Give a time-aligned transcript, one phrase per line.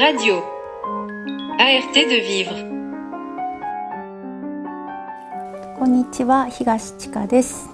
[0.00, 0.42] Radio.
[1.56, 2.74] ART de vivre.
[5.78, 7.68] こんにちは東千佳です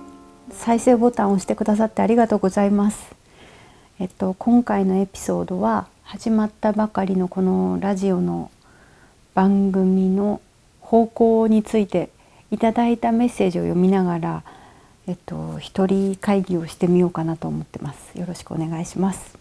[0.50, 3.14] 再生ボタンを押してくださってありがとうございます
[3.98, 8.50] えっと今回のエピソードは始まったばかりのこのラジオの
[9.34, 10.42] 番組の
[10.82, 12.10] 方向について
[12.50, 14.42] いただいたメッセージを読みながら
[15.06, 19.38] えっと一人会議をしてみようかなと思ってますよろしくお願いします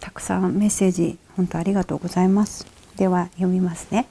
[0.00, 2.66] たくさんメッセージ本当ありがとうございます。
[2.96, 4.06] では読みますね。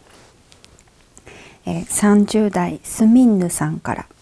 [1.66, 4.06] えー、30代スミンヌさんから「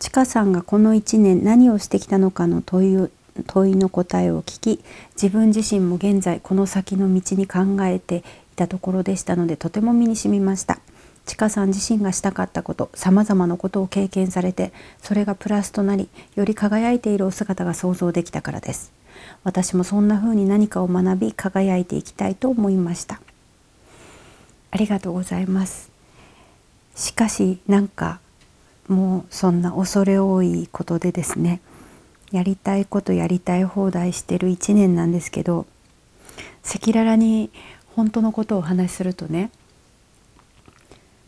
[0.00, 3.10] ちかさんがこの1年何をしてきたのかの問いを
[3.46, 4.82] 問いの答えを聞き
[5.14, 8.22] 自分自身も現在この先の道に考えてい
[8.56, 10.80] たところでしたのでとても身に染みました。
[11.26, 18.99] ちかさん自身がしたかったことさまざまなことを経験されてそれがプラスとなりより輝いているお姿が想像できたからです。
[19.44, 23.20] 私もそんな風に何かを学び輝いていきたいと思いました。
[24.70, 25.90] ありがとうございます。
[26.94, 28.20] しかしなんか
[28.88, 31.60] もうそんな恐れ多いことでですね
[32.32, 35.66] やりたいことやりたい放題してる1年なんですけど
[36.64, 37.50] 赤裸々に
[37.96, 39.50] 本当のことをお話しするとね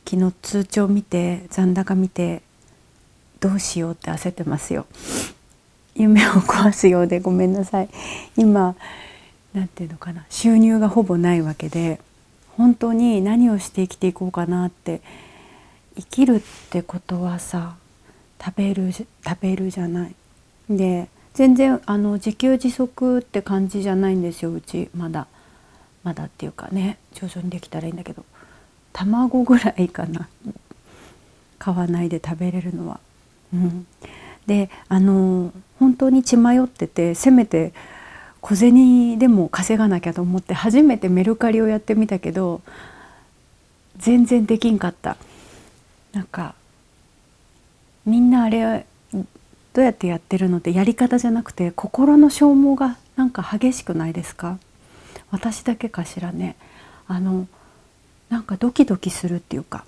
[0.08, 2.42] 昨日通帳見て残高見て
[3.40, 4.86] どうしようって焦ってますよ。
[5.94, 7.88] 夢を壊すようでごめんなさい。
[8.36, 8.74] 今
[9.54, 10.24] 何て言うのかな。
[10.30, 12.00] 収入がほぼないわけで
[12.56, 15.00] 本当に何をして生きていこうかなって
[15.96, 17.76] 生きるってことはさ
[18.42, 19.06] 食べる食
[19.40, 20.14] べるじゃない。
[20.70, 24.90] で全然あの自給自足って感じじゃないんですようち。
[24.96, 25.26] まだ。
[26.04, 28.24] まだっていうかね徐々にできたらいいんだけど。
[28.92, 30.28] 卵ぐらいかな。
[31.58, 33.00] 買わないで食べれるのは。
[33.54, 33.86] うん、
[34.46, 37.72] であの本当に血迷っててせめて
[38.40, 42.60] 小銭でも稼がなきゃと思って初めてメルカリをやってみたけど
[43.98, 45.16] 全然できんかった。
[46.12, 46.54] なんか
[48.04, 54.58] みんなあれどうやってやってるのってやり方じゃなくて心の消耗がなんか激しくないですか？
[55.30, 56.56] 私だけかしらね
[57.06, 57.46] あの
[58.28, 59.84] なんかドキドキするっていうか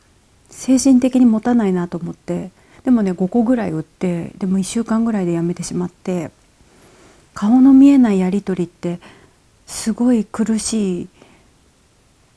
[0.49, 2.51] 精神的に持たないなと思って
[2.85, 6.31] でもね5個ぐらい売ってでも1週間ぐらいでやめてしまって
[7.33, 9.01] 顔の見えないやり取りって
[9.67, 11.09] すごい苦しい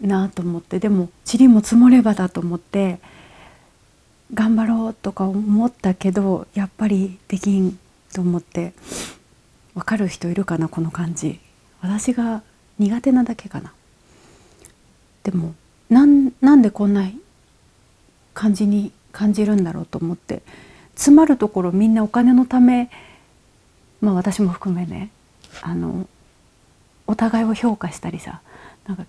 [0.02, 3.00] なと思ってでも塵も積もればだと思って
[4.34, 7.78] 頑張ろうとか思ったけどやっぱりできん
[8.14, 8.74] と思って
[9.74, 11.40] 分かる人いるかなこの感じ。
[11.82, 12.42] 私が
[12.80, 13.74] 苦手なだけかな。
[15.24, 15.54] でも
[15.90, 17.08] なんなんでこんな
[18.34, 20.42] 感じに感じるんだろうと思って
[20.96, 22.90] 詰まるところみんなお金のため
[24.02, 25.10] まあ私も含めね
[25.62, 26.08] あの
[27.08, 28.42] お互いを評価したりさ
[28.88, 29.06] なんか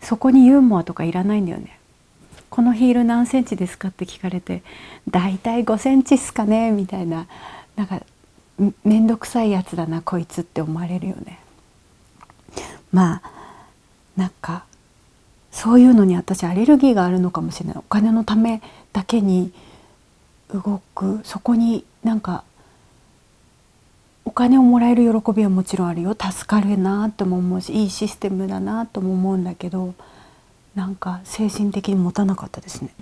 [0.00, 1.78] そこにユーモアとかいらないんだよね
[2.50, 4.62] このヒール何センチですか?」って聞かれて
[5.08, 7.26] 「だいたい5センチっすかね?」みたいな
[7.76, 8.00] なんか
[8.84, 11.38] 面倒くさいやつだなこいつって思われるよね。
[12.92, 13.30] まあ
[14.16, 14.64] なんか
[15.52, 18.62] そういうのに私アレルギーがあるのかもしれないお金のため
[18.98, 19.52] だけに
[20.52, 22.42] 動くそこになんか
[24.24, 26.16] お金をもらえる喜びはもちろんあるよ。
[26.20, 29.94] 助かるなとも思うしいいシステムだなとも思うんだけど
[30.74, 32.92] なんか精神的に持たなかったですね。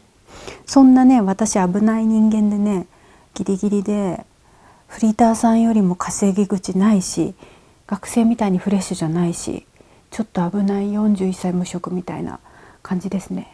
[0.67, 2.87] そんなね私危ない人間でね
[3.33, 4.27] ギリギリで
[4.89, 7.35] フリーターさんよりも稼ぎ口ないし
[7.87, 9.65] 学生みたいにフレッシュじゃないし
[10.11, 12.39] ちょっと危ない41歳無職みたいな
[12.83, 13.51] 感じですね。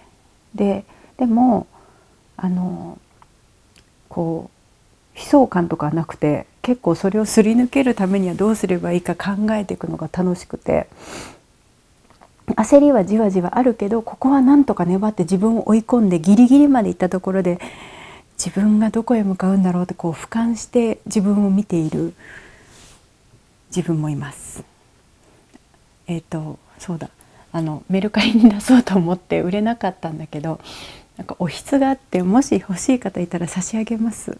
[0.56, 0.84] で
[1.19, 1.69] でも
[2.37, 2.98] あの
[4.09, 4.50] こ
[5.15, 10.88] う悲壮感とかなくて結構それをすり抜けるためにはどうすればいいか考えていくのが楽しくて
[12.47, 17.60] 焦りはじわじわあるけどここはなんとか粘って自分を追い込んでギリギリまで行ったところで
[18.37, 22.15] 自分がどこへ向かうんだろうってこう俯瞰して自分を見ている
[23.74, 24.65] 自分もいます。
[26.06, 27.09] えっ、ー、とそうだ
[27.53, 30.60] あのメルカリに出そうと思って売れなかったんだけど
[31.16, 34.38] なんかお筆があってもし欲しい方いたら差し上げます。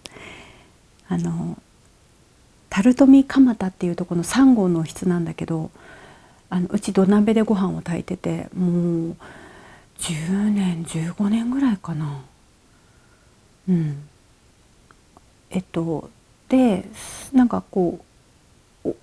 [1.09, 1.59] あの
[2.71, 5.71] タルトミ蒲田っていうとこの3号のお筆なんだけど
[6.49, 9.17] あのうち土鍋でご飯を炊いててもう
[9.99, 12.23] 10年15年ぐらいかな。
[13.69, 14.03] うん。
[15.51, 16.11] えっと
[16.49, 16.87] で
[17.33, 18.01] なんかこ
[18.85, 18.95] う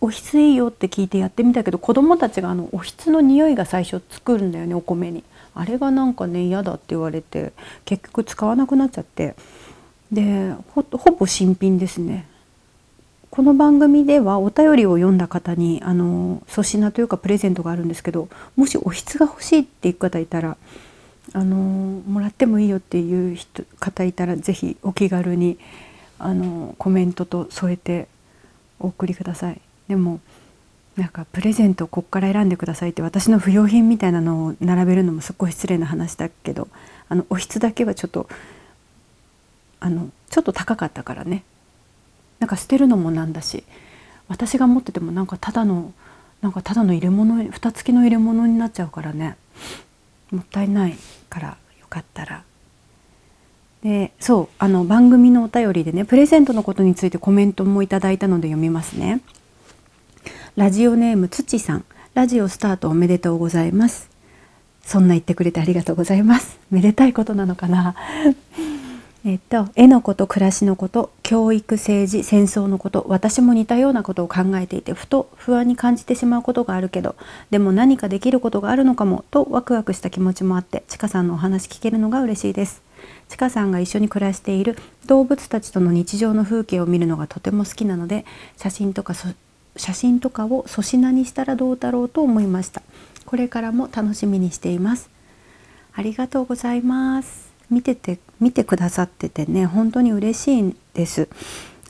[0.00, 5.22] おひついいよって聞いてやってみたけど子供たちがあのおひつの匂いが最初つくんだよねお米に。
[5.54, 7.52] あれがなんかね嫌だって言われて
[7.84, 9.34] 結局使わなくなっちゃって
[10.12, 10.82] でほ
[11.12, 12.26] ぼ新品ですね
[13.30, 20.56] この番組ではお便りを読んだ方にあの粗品というかプレゼントがあるんですけどもしお筆が欲しいっていう方いたら
[21.32, 25.58] あのもらってもいいよっていう人方いたら是非お気軽に
[26.18, 28.08] あのコメントと添えて
[28.80, 29.60] お送りください。
[29.88, 30.20] でも
[31.00, 36.68] なんかプレゼントをこっから選んでくださいって私の不要品みたいなのを並べるのもすっごい失礼な話だけど
[37.08, 38.28] あのお筆だけはちょっと
[39.80, 41.42] あのちょっと高かったからね
[42.38, 43.64] なんか捨てるのもなんだし
[44.28, 45.94] 私が持っててもなんかただの
[46.42, 49.38] なんかただの入れ物蓋付きの入れ物になっちゃうからね
[50.30, 50.98] もったいない
[51.30, 52.44] からよかったら。
[53.82, 59.22] でそうあの番組のお便りでねプレゼントのことについてコメントもいただいたので読みますね。
[60.56, 64.10] ラジオネームつちさんラジオスタートおめでとうございます。
[64.82, 66.58] そんな言ってくれてありがとうございます。
[66.72, 67.94] めでたいことなのかな。
[69.24, 77.14] えっと、絵のこと暮らしのこと教育政治戦争のこと私も似たようなことを考えていてふと不安に感じてしまうことがあるけど
[77.50, 82.80] でも何かできることがあるのかもとワクワクした気持ちもあってちかさんのお話聞けるのが嬉しいです
[83.28, 88.24] ちかさんが一緒に暮らしている動物たちとの日常の風景を見るのがとても好きなので
[88.56, 89.12] 写真とか
[89.76, 92.82] 写真とかを粗品にしたらどうだろうと思いました。
[93.26, 95.08] これからも楽しみにしています。
[95.92, 97.50] ありがとうございます。
[97.70, 101.28] 見てて見てくださっててね本当に嬉しいです。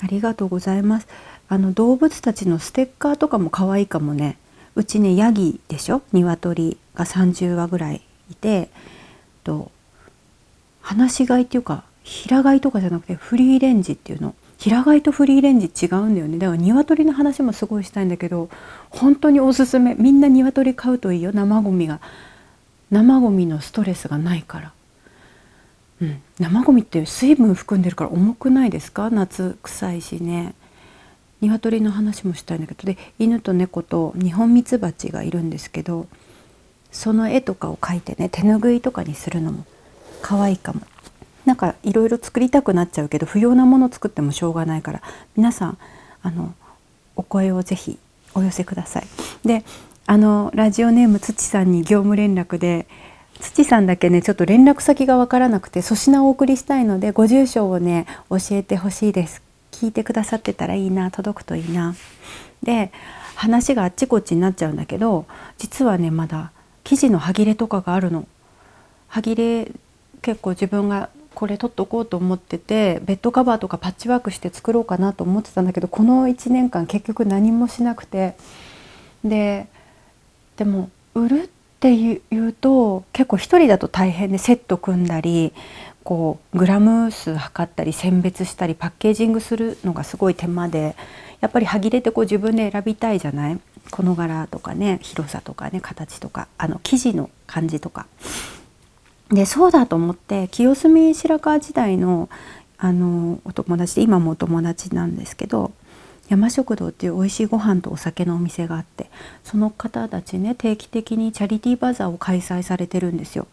[0.03, 1.09] ありがとうございます。
[1.49, 4.37] あの動物たちのステッカーとかも可愛いかもね。
[4.75, 6.03] うちねヤギでしょ？
[6.13, 8.71] 鶏が30羽ぐらいいて
[9.43, 9.71] と
[10.83, 14.35] 放し飼いっていうか平飼いとかじゃなくてフリーレンジっていうの。
[14.61, 16.39] 平飼いとフリーレンジ違うんだよね。
[16.39, 18.51] だから鶏の話もすごいしたいんだけど
[18.91, 19.95] 本当におすすめ。
[19.95, 21.33] みんな鶏飼うといいよ。
[21.33, 21.99] 生ゴミが。
[22.91, 24.73] 生ゴミのストレスがないから。
[26.03, 29.09] うん、生ゴミって水分含んでるから重くないですか？
[29.09, 30.55] 夏臭いしね。
[31.41, 32.85] 鶏の話もしたいんだけど。
[32.85, 36.07] で犬と猫とニホンミツバチがいるんですけど
[36.93, 39.65] その絵とかを描いてね手ぬぐいとかにするのも
[40.21, 40.83] 可愛いかも。
[41.51, 45.03] なんかいろいろ作りたくなっちゃうけど不要なもの作ってもしょうがないから
[45.37, 45.79] 皆さん
[46.23, 46.55] あの
[47.17, 47.99] お声をぜひ
[48.35, 49.07] お寄せください。
[49.45, 49.65] で
[50.07, 52.87] あのラジオネーム土さんに業務連絡で
[53.41, 59.43] 土さんだけねちょっと連絡先が分からなくて粗品をお送りしたいのでご住所をね教えてほしいです。
[59.73, 61.97] 聞いてくださってたらいいな届くといいな。
[62.63, 62.93] で
[63.35, 65.27] 話があっちこっちになっちゃうんだけど
[65.59, 66.53] 実はねまだ
[66.85, 68.29] 生地の歯切れとかがあるの。
[69.09, 69.73] 歯切れ
[70.23, 78.37] 結構自分がこれ取っとこうと思っててベッドカバーとかパッチワークして作ろうかなと思ってたんだけどこの1年間結局何もしなくて
[79.25, 79.69] で
[80.57, 81.49] でも売るっ
[81.81, 85.53] ていうと結構一人だと大変でセット組んだり
[86.03, 90.97] こうグラム数測ったり選別したりパッケージングするのがすごい手間で
[91.41, 93.59] やっぱり歯切れってこう自分で選びたいじゃない？
[93.91, 98.07] この柄とかね広さとかね形とかあの生地の感じとか。
[99.31, 102.29] でそうだと思って清澄白河時代の
[102.83, 105.71] あのお友達で今もお友達なんですけど
[106.31, 109.11] 山食堂っていう美味しいご飯とお酒のお店があって
[109.45, 113.49] その方たちね定期的にチャリティーバザーを開催されてるんですよ。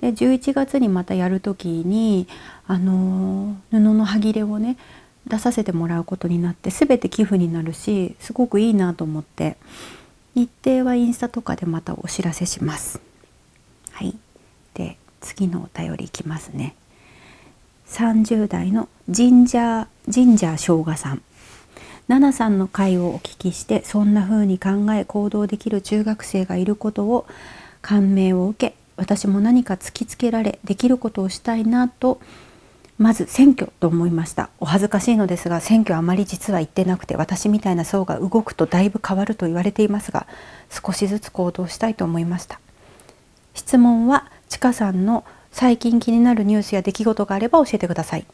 [0.00, 2.28] で11月にまたやる時に
[2.66, 4.78] あの布の端切れをね
[5.26, 9.56] 出させてもらうことになって全て寄付になるしすごくいいなと思って
[10.34, 13.00] 日程はインスタとかでまたお知らせします。
[13.90, 14.16] はい
[14.74, 16.74] で次のお便りいきますね。
[17.88, 21.22] 30代のジンジャージンジャー生姜さん。
[22.08, 27.24] ナナさんの回をお聞きしてそんな風に考え行動できる中学生がいることを
[27.82, 32.20] 感銘を受け私も何か突きつけられできることをしたいなと
[32.98, 34.50] まず選挙と思いました。
[34.58, 40.26] お恥ずかしいのですが選挙あまり実は言ってなくて私みたいな層が動くとだいぶ変わると言われていますが
[40.68, 42.60] 少しずつ行動したいと思いました。
[43.54, 48.26] 質問はちかさんの最近気になるニュースや出来事があれば教えてください。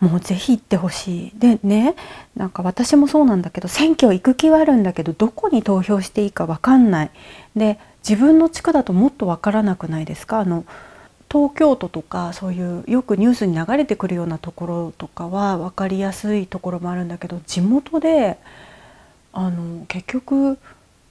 [0.00, 1.32] もうぜひ行ってほしい。
[1.34, 1.96] でね
[2.36, 7.10] なんか私もそうなんだけど選挙行く気はあるんだけどどこに投票していいか分かんない。
[7.56, 10.40] で自分の地区だともっと分からなくないですか？
[10.40, 10.64] あの
[11.30, 18.38] 東京都とかそういうよくニュースに流れてくるようなところとかは分かりやすいところもあるんだけど地元で
[19.32, 20.58] あの結局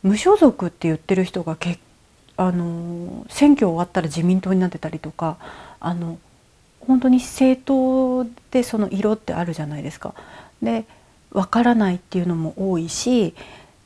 [0.01, 1.77] 無所属って言ってる人がけ
[2.38, 5.38] あの選挙終わったら自民党になってたりとか
[5.79, 6.20] あの
[6.79, 7.60] 本当に政
[8.24, 10.13] 党でその色ってあるじゃないですか。
[10.62, 10.86] で
[11.32, 13.34] わからないっていうのも多いし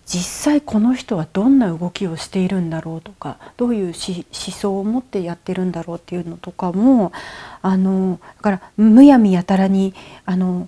[0.06, 7.12] 実際この人はどんな動きをしているんだろうとかどういう思想を持ってやってるんだろうっていうのとかも
[7.62, 9.94] あのだからむやみやたらに
[10.26, 10.68] あの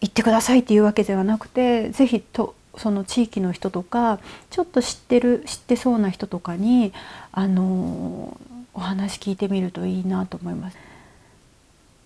[0.00, 4.18] 行ってくださいっていうわけではなくて是非とその地域の人とか
[4.50, 6.92] ちょっと知ってる知ってそうな人とかに
[7.32, 8.36] あの
[8.74, 10.78] お話聞いてみるといいなと思います。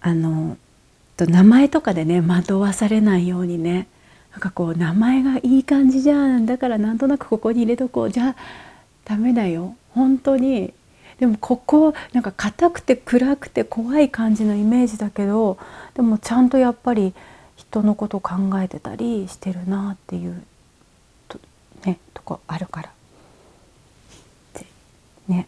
[0.01, 0.57] あの
[1.19, 3.87] 名前とかでね惑わされないようにね
[4.33, 8.37] なんかこう名前がいい感じじゃんだからなんとなくここに入れとこうじゃあ
[9.05, 10.73] ダメだよ本当に
[11.19, 15.59] でもここなんか硬くて暗くて怖い感じのイメージだけど
[15.95, 17.15] でもちゃんとやっぱり
[17.57, 20.43] 人のこと考えてたりしてるなっていう,、
[22.23, 22.93] とこあるから。
[25.29, 25.47] ね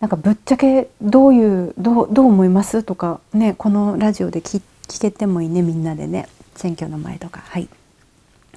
[0.00, 7.68] なんかぶっちゃけどういうどうどう思いますとかねこのラジオで聞聞けてもいいねみんなでね選挙の前とかはい。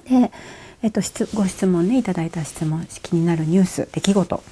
[0.06, 0.32] で、
[0.82, 1.02] えっと、
[1.34, 4.44] ご質問ねいただいた質問気になるニュース出来事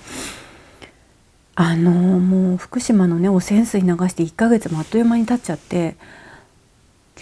[1.55, 5.95] あのもう福島のね汚染水流して1ヶ月もあっという間に経っちゃって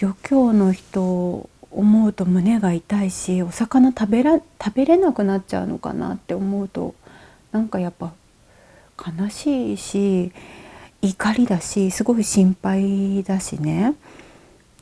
[0.00, 6.94] 漁協の人思うと胸が痛いしお魚食べら食べれなくなっちゃうのかなって思うと
[7.52, 8.12] なんかやっぱ
[9.18, 10.32] 悲しいし
[11.02, 13.94] 怒りだしすごい心配だしね。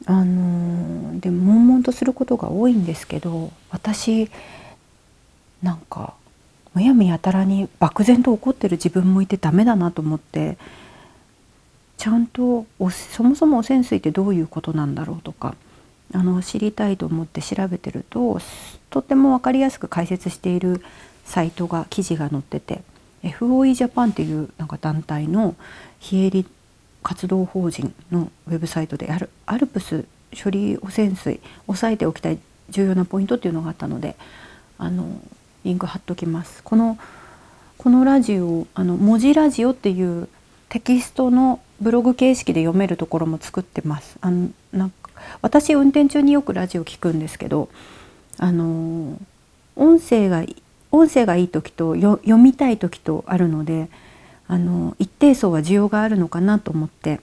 [0.07, 4.31] あので悶々とすることが多いんですけど私
[5.61, 6.15] なんか
[6.73, 10.57] むやみやたらに漠然と怒ってる自分もいてダメだなと思って
[11.97, 15.57] ちゃんとそもそも汚染水ってどういうことなんだろうとか
[16.15, 18.41] あの知りたいと思って調べてると
[18.91, 20.83] とっても分かりやすく解説している
[21.25, 22.83] サイトが記事が載ってて
[23.23, 25.55] FOE ジャパンっていうなんか団体の
[25.99, 26.47] 非営利
[27.03, 30.07] 活動法人のウェブサイトであるアルプス
[30.43, 32.39] 処理汚染水押さえておきたい
[32.71, 34.17] 重要なポイントっていうのがあったので
[34.79, 35.21] あの
[35.65, 36.63] リンク貼っときます。
[36.63, 36.99] この
[37.79, 40.29] このラジオあの文字ラジオっていう
[40.69, 44.17] テキストのブログ形式で読めるところも作ってます。
[44.21, 44.93] あのなん
[45.43, 47.69] 私運転中によくラジオ聞くんですけど、
[48.39, 49.19] あの
[49.77, 50.45] 音声が
[50.91, 53.89] 音声がいい時と読みたい時とあるので、
[54.47, 57.21] あの一定層は需要があるのかなと思って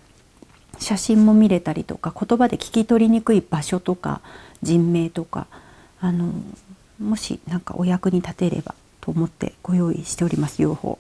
[0.78, 4.22] 写真も見れたりとか言葉で聞き取りにくい場所とか
[4.62, 5.48] 人名とか
[6.00, 6.34] あの
[7.00, 11.00] もし何かお役に立てればと思ってご用意しております両方。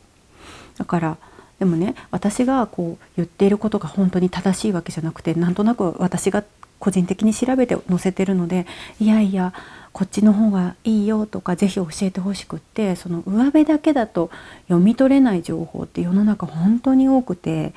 [0.78, 1.18] だから
[1.60, 6.44] でもね私がこう言っていることが本当に正しいわけじゃなくてなんとなく私が
[6.86, 8.68] 個人的に調べて載せてるので
[9.00, 9.54] いやいや
[9.92, 14.30] こっちの方がいいよとか是非教えてほしくってその上辺だけだと
[14.68, 17.74] 読み取れない情報って世の中本当に多くて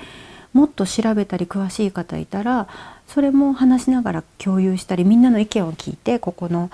[0.52, 2.68] もっと調べたり詳しい方いたら
[3.06, 6.70] それも話しながら共有したりみんなの意見を聞いてここの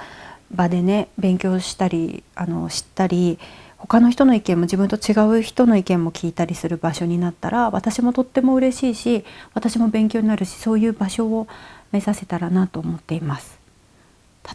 [0.50, 3.38] 場でね勉強したりあの知ったり
[3.86, 11.46] 他の人の意見も自分と違う人の意見も聞いたりする場所になったら私もとっても嬉しいし私も勉強になるしそういう場所を
[11.94, 13.56] 目指せたらなと思っています。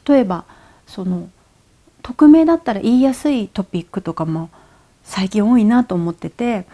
[0.06, 0.44] 例えば
[0.88, 1.30] その
[2.02, 4.50] 匿名だったら言いやすいトピックとかも
[5.06, 6.66] 最近多いなと思ってて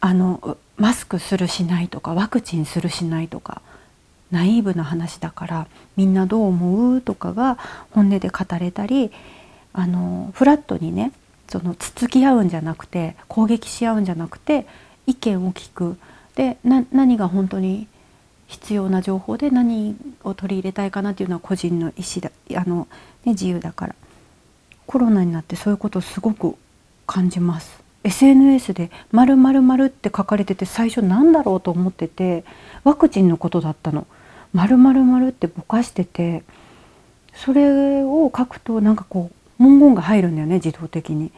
[0.00, 3.62] あのマスクするしないとかワクチンするしないとか
[4.30, 5.66] ナイーブな話だから
[5.96, 7.58] みんなどう思うとかが
[7.90, 9.10] 本音で語れたり
[9.72, 11.12] あのフラットにね
[11.48, 14.66] そのつつき合うんじゃなくて攻撃し合うんじゃなくて
[15.06, 15.96] 意見を聞く
[16.34, 17.86] で何が本当に
[18.46, 22.88] 必要な情報で何を取り入れたいかなっていうのは個人の意思だあの、
[23.24, 23.94] ね、自由だから
[24.86, 26.56] コロナになってそういうことをすごく
[27.06, 27.82] 感じます。
[28.04, 32.44] SNS で「〇〇〇って書かれてて最初何だろうと思ってて
[32.84, 34.06] ワクチンのことだったの。
[34.52, 36.44] 〇〇〇ってぼかしてて
[37.34, 41.32] それを書くとなんかこう文言が入るんだよね自動的に。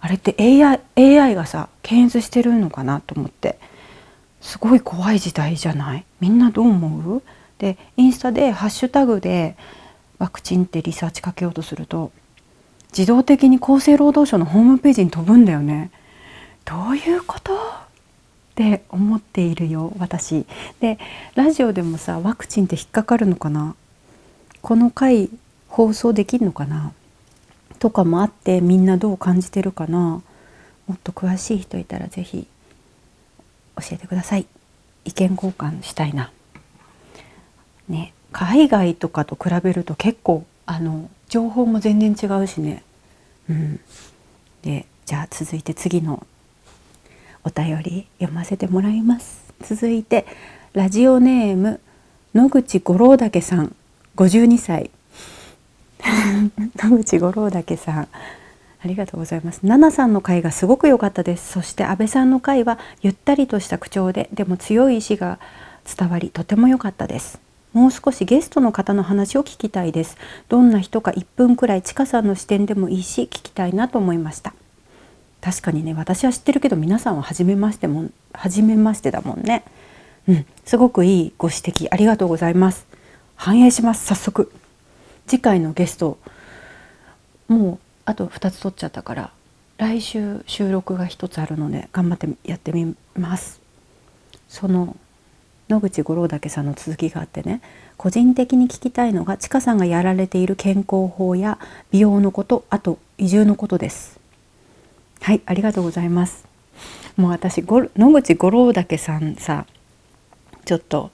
[0.00, 3.58] あれって AI, AI がさ検閲してるのかなと思って
[4.42, 6.04] すごい怖い時代じゃない？
[6.20, 7.22] みんなどう思う？
[7.58, 9.56] でインスタでハッシュタグで
[10.18, 12.12] ワクチンってリサーチかけようとすると
[12.96, 15.90] 自動的に厚生労働省のホームページに飛ぶんだよね。
[16.64, 17.54] どういうこと？
[17.54, 17.58] っ
[18.54, 20.44] て思っているよ私。
[20.80, 20.98] で
[21.34, 23.76] ラジオでもさワクチンって引っかかるのかな？
[24.60, 25.30] この回
[25.68, 26.92] 放送できるのかな？
[27.78, 30.22] とかもあってみんなどう感じてるかな？
[30.88, 32.46] もっと詳しい人いたら是非
[33.76, 34.46] 教えてください。
[35.04, 36.32] 意見交換したいな。
[37.88, 42.82] ね海外とかと比べると結構あの情報も全然違うしね。
[43.50, 43.80] うん、
[44.62, 46.26] でじゃあ続いて次の
[47.44, 49.52] お便り読ませてもらいます。
[49.60, 50.26] 続いて
[50.72, 51.80] ラジオネーム
[52.34, 53.74] 野口五郎岳さん。
[54.16, 54.90] 52歳
[56.76, 58.08] 野口五郎岳さん。
[58.82, 59.60] ありがとうございます。
[59.62, 61.52] ナナさんの回がすごく良かったです。
[61.52, 65.38] そして安倍さんの回はゆったりとした口調ででも強い意志が
[65.98, 67.52] 伝わりとても良かったです。
[67.72, 74.52] もう少しゲストの方の話を聞きたいですどんな人か1分くらいちかさんの視点でもいいし聞きたいなと思いました
[75.40, 79.64] 確かにね私は知ってるけど皆さんは初めましても初めましてだもんね
[80.28, 82.86] うんすごくいいご指摘ありがとうございます
[83.36, 84.52] 反映します早速
[85.26, 86.18] 次回のゲスト
[87.48, 89.32] もうあと2つ取っちゃったから
[89.78, 93.60] 来週収録が1つあるので頑張ってやってみます。
[94.48, 94.96] その
[95.68, 97.62] 野口五郎岳さんの続きがあってね
[97.96, 101.58] 個人的に聞きたいのがちかさんがやられている健康法や
[101.90, 104.20] 美容のことあと移住のことです。
[105.20, 106.44] はいありがとうございます。
[107.16, 109.66] もう私野口五郎岳さんさ
[110.64, 111.10] ちょっと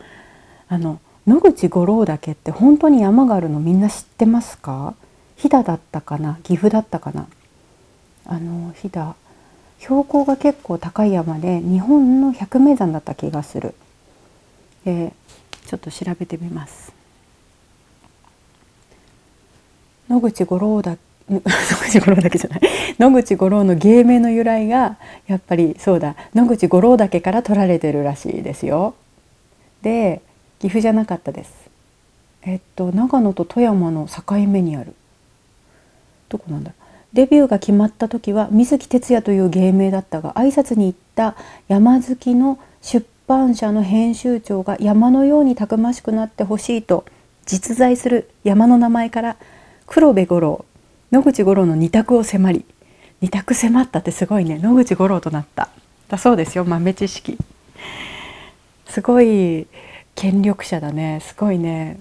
[0.69, 4.95] あの野口五郎岳って本当に山があるのみんな知ってますか？
[5.39, 6.39] 飛騨だったかな？
[6.43, 7.27] 岐阜だったかな？
[8.27, 9.15] あの飛騨
[9.81, 13.75] 標高が結構高い山で日本の百名山だった気がする、
[14.85, 15.13] えー、
[15.69, 16.93] ちょっと調べてみます。
[20.09, 20.97] 野口五郎だ
[21.31, 22.61] 野口五郎だけじゃない。
[22.99, 24.97] 野口五郎の芸名の由来が
[25.29, 26.17] やっぱりそうだ。
[26.35, 28.95] 野口五郎岳から取られてるらしいですよ。
[29.83, 30.21] で
[30.59, 31.53] 岐阜じゃなかったです。
[32.43, 34.95] えっと長野と富山の境目にある。
[36.29, 36.73] どこなんだ？
[37.13, 47.05] デビューが決まった時は水木哲也という芸名だったが挨拶に行った山好きの出版社の編集長が山のようにたくましくなってほしいと
[47.47, 49.37] 実在する山の名前から
[49.87, 50.65] 黒部五郎
[51.11, 52.67] 野口五郎の二択を迫り
[53.21, 54.59] 二択迫ったってすごいね。
[54.59, 55.71] 野口五郎となった。
[56.09, 57.37] だそうですよ豆知識。
[58.87, 59.67] すごい
[60.15, 61.21] 権力者だね。
[61.23, 61.99] すごいね。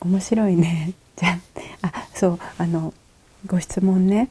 [0.00, 0.94] 面白いね。
[1.16, 1.38] じ ゃ
[1.82, 2.92] あそうあの
[3.46, 4.28] ご質問ね。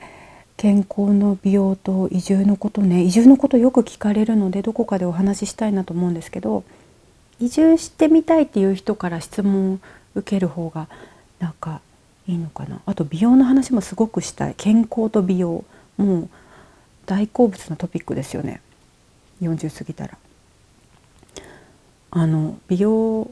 [0.56, 3.04] 健康の美容と移住のことね。
[3.04, 6.64] 移住のことよく聞かれるのでどこかでお話ししたいなと思うんですけど
[7.40, 9.80] 移住してみたいっていう人から質問を
[10.16, 10.88] 受ける方が
[11.40, 11.82] なんか
[12.28, 12.82] いいのかな。
[12.86, 14.56] あと美容の話もすごくしたい。
[14.56, 15.66] 健康と美容
[15.98, 16.30] もう
[17.06, 18.62] 大好物なトピックですよね。
[19.42, 20.18] 40過ぎたら。
[22.12, 23.30] あの美容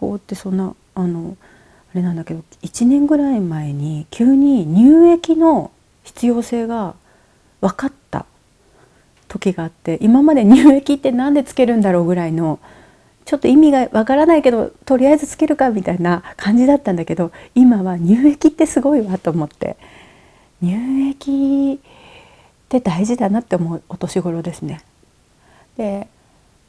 [0.00, 1.36] 法ってそんなあの
[1.92, 5.70] あれなんだけど1年ぐらい前に急に乳液の
[6.04, 6.94] 必要性が
[7.60, 8.24] 分かった
[9.28, 12.58] 時があって今まで乳液って何でつけるんだろうぐらいの
[13.24, 19.76] ちょっと意味がわからないけどとりあえずつけるかみたいな感じだったんだけど今は乳液ってすごいわと思って
[20.62, 20.74] 乳
[21.10, 21.78] 液っ
[22.68, 24.80] て大事だなって思うお年頃ですね。
[25.76, 26.08] で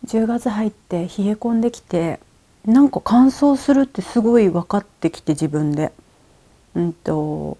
[0.05, 2.19] 10月入って冷え込んできて
[2.65, 5.91] なんか乾燥するってすごい分かってきて自分で。
[6.75, 7.57] うんと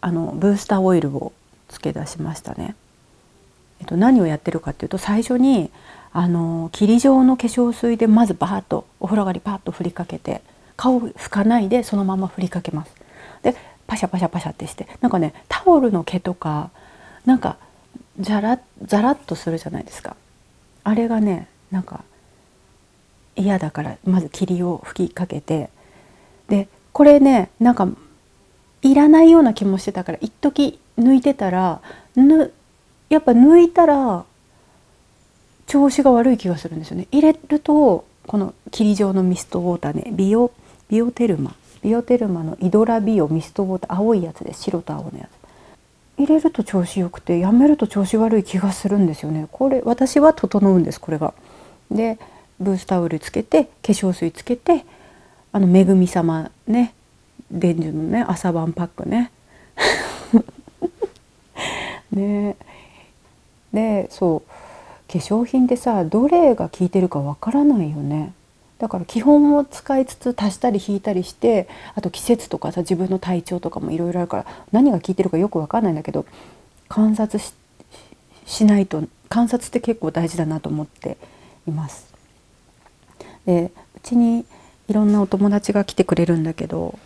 [0.00, 1.32] あのブースターオイルを
[1.68, 2.76] つけ出しましたね。
[3.80, 5.70] えっと、何をやってるかっていうと最初に
[6.12, 10.40] あの霧状の化粧水でまずバーッとお風呂上がりパーッと振りかけて
[10.76, 12.94] 顔拭かないでそのまま振りかけます。
[13.42, 13.56] で
[13.86, 16.70] パシャパシャパシャってしてなんかねタオルの毛とか
[17.24, 17.56] なんか
[18.20, 20.16] ザラザラッとするじゃないですか。
[20.84, 22.04] あれがねなんか
[23.36, 25.70] 嫌だからまず霧を吹きかけて。
[26.48, 27.88] でこれねなんか
[28.82, 31.80] いらないような気もしてたから一時抜いてたら
[32.14, 32.52] ぬ
[33.08, 34.24] やっぱ抜いたら
[35.66, 37.08] 調子が悪い気がするんですよね。
[37.10, 40.52] 入れるとこの霧状のミストウォーターねビオ
[40.88, 45.36] ビオテルマビオテルマのイドラビオミストウォーター青いやつです白と青のやつ。
[46.18, 49.48] 入れると調子よくてやめると調子悪い気がするんですよね。
[49.52, 51.34] これ私は整うんですこれが。
[51.90, 52.18] で
[52.60, 54.84] ブースタオルつけて化粧水つけて
[55.52, 56.94] あの「めぐみ様ね
[57.50, 59.30] 伝授のね朝晩パックね。
[62.12, 62.56] ね。
[63.72, 68.32] でそう化粧品ってさどれが効いてるかわからないよね。
[68.78, 76.26] だから基本を使いつつ足したり引いたりしてあと季節とかさ自分の体調とかもいろいろあるから何が効いてるかよくわかんないんだけど
[76.88, 77.42] 観察
[78.44, 81.16] しないと観察って結構大事だなと思って
[81.66, 82.15] います。
[83.46, 84.44] でうちに
[84.88, 86.98] いろんなお友達が来てくれるんだけど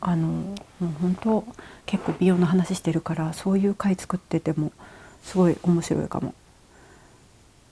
[0.00, 1.44] あのもう本当
[1.86, 4.72] 結構美容の話してるからそういう回作ってても
[5.22, 6.34] すごい面白いかも。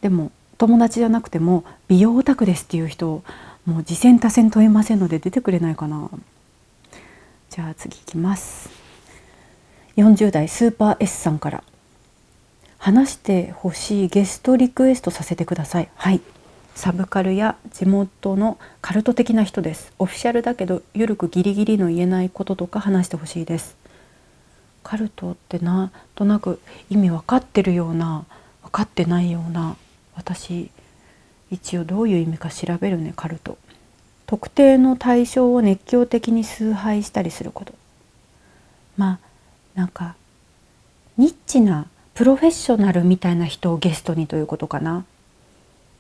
[0.01, 3.23] でも友達じゃなくても美容オタクですっていう人
[3.67, 6.11] もう次戦多戦問いませんので出てくれないかな。
[7.51, 8.69] じゃあ次いきます。
[9.97, 11.65] 40代スーパー S さんから。
[12.79, 15.89] 話してほしいゲストリクエストさせてください。
[15.97, 16.21] はい。
[16.77, 19.95] サブカルや地元のカルト的な人です。
[19.99, 23.77] オフィシャルだけどゆるくギリギリの言えないこととか話してほしいです。
[24.83, 26.61] カルトってなんとなく
[26.91, 28.27] 意味分かってるような
[28.63, 29.75] 分かってないような
[30.15, 30.71] 私
[31.51, 33.57] 一応どういう意味か調べるねカルト。
[34.27, 37.75] 特定の対象を熱狂的に崇拝したりすること。
[38.99, 39.19] まあ
[39.75, 40.15] なんか
[41.17, 45.07] ニッチなプロフェッショナルみたいな人をゲストにということかな。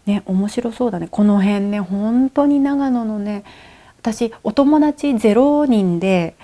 [0.06, 1.08] ね面白そうだね。
[1.10, 3.44] この辺ね本当に長野のね
[3.98, 6.34] 私お友達0人で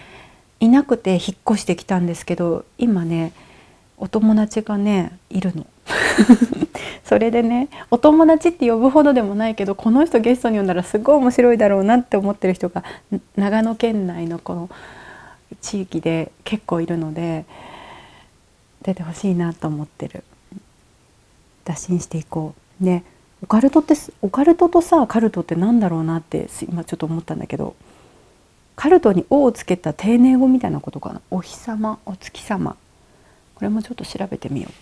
[0.61, 3.33] いなくて引っ越してきたんですけど今ね
[3.96, 5.66] お友達がねいるの。
[7.05, 12.85] それでねお友達って呼ぶほどでもないけどこの人ゲストに呼んだらすごい面白いだろうなって思ってる人が
[13.37, 14.70] 長野県内のこの
[15.61, 17.44] 地域で結構いるので
[18.83, 20.25] 出てほしいなと思ってる。
[21.64, 22.85] 打診していこう。
[22.85, 23.05] ね。
[23.42, 27.74] オカルトってオカルトとさカルトって何だろうなって今ちょっと思ったんだけど
[28.76, 31.20] カルトに「お」をつけた丁寧語みたいなことかな？
[31.31, 32.76] お日様お月様。
[33.55, 34.72] これもちょっと調べてみよう。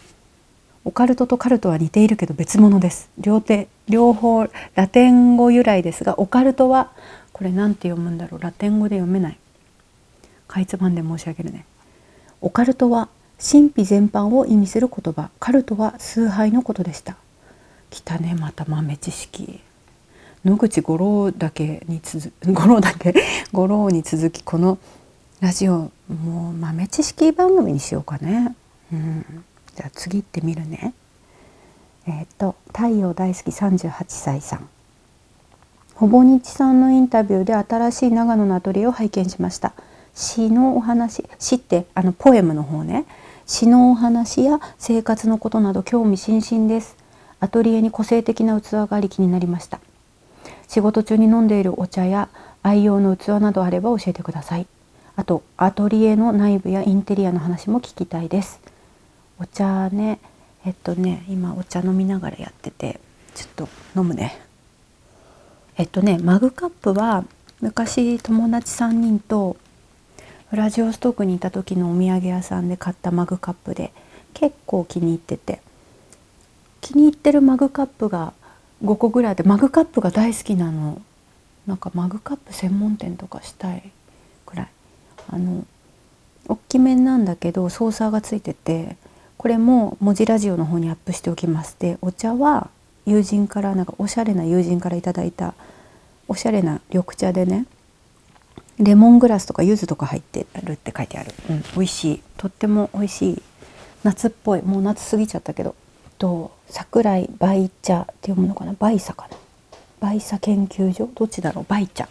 [0.86, 3.10] オカルトとカルトは似ているけど別物です。
[3.18, 6.92] 両手両方ラテン語由来ですがオカルトは
[7.32, 8.40] これ何て読むんだろう？
[8.40, 9.38] ラテン語で読めない。
[10.46, 11.64] かいつまんで申し上げるね。
[12.40, 15.30] オカルトは神秘全般を意味する言葉。
[15.40, 17.16] カルトは崇拝のことでした。
[17.90, 19.60] 来たねまた豆知識。
[20.44, 23.14] 野口五郎だけに続 五郎だけ
[23.52, 24.78] 五郎に続きこの
[25.40, 28.54] ラジオもう豆知識番組にしようかね、
[28.90, 29.44] うん、
[29.76, 30.94] じゃあ次行ってみるね。
[32.06, 34.68] えっ、ー、と太陽大好き38歳さん。
[35.94, 39.74] ほぼ日さんのインタビューで新しい長野のアトリエを拝見しました。
[40.14, 43.04] 詩のお話詩ってあのポエムの方ね。
[43.46, 46.99] 詩のお話や生活のことなど興味津々です。
[47.40, 49.80] アトリエに個性的な器があり気になりました。
[50.68, 52.28] 仕事中に飲んでいるお茶や
[52.62, 54.66] 愛用の器などあれば教えてください。
[55.16, 58.60] あとアトリエの内部やインテリアの話も聞きたいです。
[59.40, 60.20] お茶ね
[60.66, 63.00] えっとね今お茶飲みながらやってて
[63.34, 64.38] ちょっと飲むね。
[65.78, 67.24] えっとねマグカップは
[67.62, 69.56] 昔友達3人と
[70.52, 73.92] ウラジオストクにいた時のお土産屋さんで買ったマグカップで
[74.34, 75.62] 結構気に入ってて。
[76.80, 78.32] 気に入ってるマグカップが
[78.82, 81.00] 5個ぐらいでマグカップが大好きなの。
[81.66, 83.90] なんかマグカップ専門店とかしたい
[84.46, 84.68] くらい。
[85.28, 85.64] あの
[86.48, 88.96] 大きめなんだけどソーサーがついてて
[89.36, 92.70] これも文字ラジオの方にアップしておきますでお茶は
[93.06, 95.54] 友人からなんかおしゃれな友人から頂いた
[96.26, 97.66] おしゃれな緑茶でね
[98.80, 102.22] レモングラスとか柚子とか入ってるって書いてある、うん、美味しい。
[102.38, 103.42] とっても美味しい。
[104.02, 104.62] 夏っぽい。
[104.62, 105.74] もう夏過ぎちゃったけど。
[106.20, 108.76] と桜井梅茶って読むのかな？
[108.78, 109.26] 梅茶か
[110.00, 110.08] な？
[110.10, 111.08] 梅茶研究所？
[111.14, 111.66] どっちだろう？
[111.68, 112.08] 梅茶。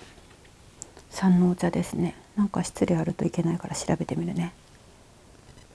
[1.12, 2.16] さんのお茶ですね。
[2.36, 4.52] なんか失礼あるといけないから調べてみるね。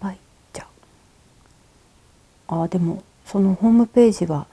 [0.02, 0.18] 梅
[0.52, 0.66] 茶。
[2.48, 4.46] あでもそのホームページは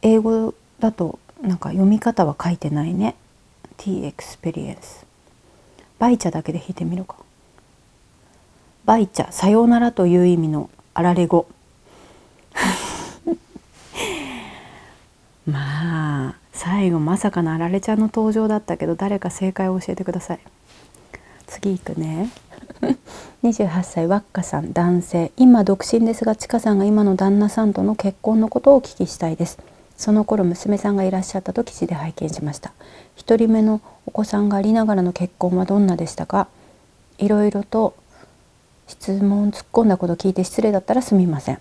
[0.00, 3.16] 英語だとなんか読み方は書いてないね。
[3.76, 5.04] Tea Experience
[5.98, 7.16] バイチャだけで弾いてみるか。
[8.86, 11.46] バイチャ、さようならという意味のあられ語。
[15.46, 20.40] まあ、最後まさかのあられちゃんの登場だったけど、誰か正解を教えてください。
[21.46, 22.30] 次行くね。
[23.44, 25.32] 28歳ワッカさん男性。
[25.36, 29.58] 今独身ですがちかさんが今の旦那さんとの結婚のことをお聞きしたいです。
[29.96, 32.72] その頃娘さんがいらっしゃったと記事で拝見しました。
[33.18, 36.48] 1人目のお子さんがありながらの結婚はどんなでしたか？
[37.18, 37.94] いろいろと
[38.88, 41.58] 質問突っ込んだこと聞いて失礼だったらすみません。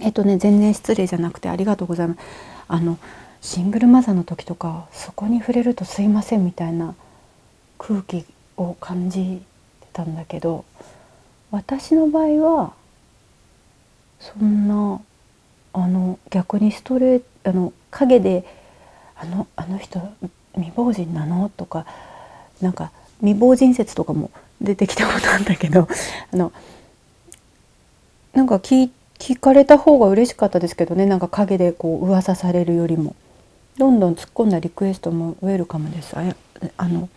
[0.00, 2.53] えっとね全然失礼じゃなくてありがとうございます。
[2.68, 2.98] あの
[3.40, 6.94] シングルマザーの時とかそこに触れるとすいませんみたいな
[7.78, 8.24] 空気
[8.56, 9.42] を感じ
[9.80, 10.64] てたんだけど
[11.50, 12.72] 私の場合は
[14.18, 15.00] そんな
[15.72, 18.44] あの逆にストレートあの陰で
[19.16, 20.00] あのあの人
[20.54, 21.50] 未亡人なの？
[21.50, 21.84] とか
[22.62, 25.86] なんか未亡人説とかも出てきたことあるんだけど
[26.32, 26.52] あの
[28.32, 31.06] なんか聞い聞かれた方が嬉しかったですけどね。
[31.06, 33.14] なんか陰でこう噂されるよりも。
[33.78, 36.16] どんどん突っ込んだリクエストもウェルカムです。
[36.16, 36.22] あ
[36.76, 37.08] あの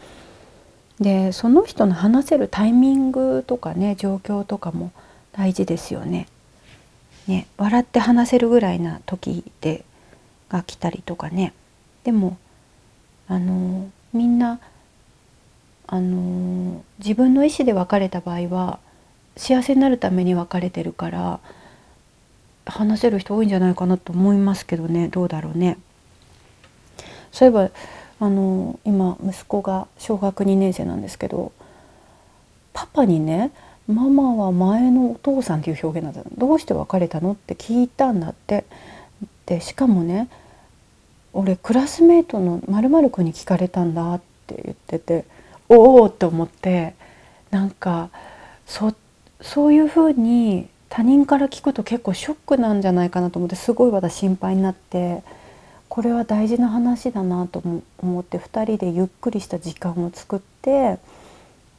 [1.00, 4.92] でその人の話せるタイミングとかね状況とかも
[5.32, 6.28] 大事ですよね。
[7.28, 9.84] ね笑って話せるぐらいな時で
[10.50, 11.54] が来たりとかね。
[12.04, 12.38] でも
[13.28, 14.60] あのみんな
[15.86, 18.80] あの自分の意思で別れた場合は
[19.36, 21.40] 幸せになるために別れてるから
[22.72, 25.08] 話せる人多いんじゃないかなと思いますけどね。
[25.08, 25.78] どうだろうね。
[27.32, 27.70] そういえば
[28.20, 31.52] あの今息子が小学2年生なんですけど
[32.74, 33.52] パパにね
[33.88, 36.30] 「ママは前のお父さん」っていう表現なんだ。
[36.38, 38.66] どうして別れたのって聞いたんだって。
[39.46, 40.30] でしかもね
[41.34, 45.26] 俺クラスメートのまる君に聞かれたんだって言ってて
[45.70, 46.96] おおって思って
[47.50, 48.10] なんか
[48.66, 48.94] そ
[49.42, 55.22] そういうふうに他人から聞くと結構ショックなんじゃないかなと思ってすごい私心配になって
[55.90, 57.62] これは大事な話だなと
[58.00, 60.98] 思って2人でゆっくりした時間を作って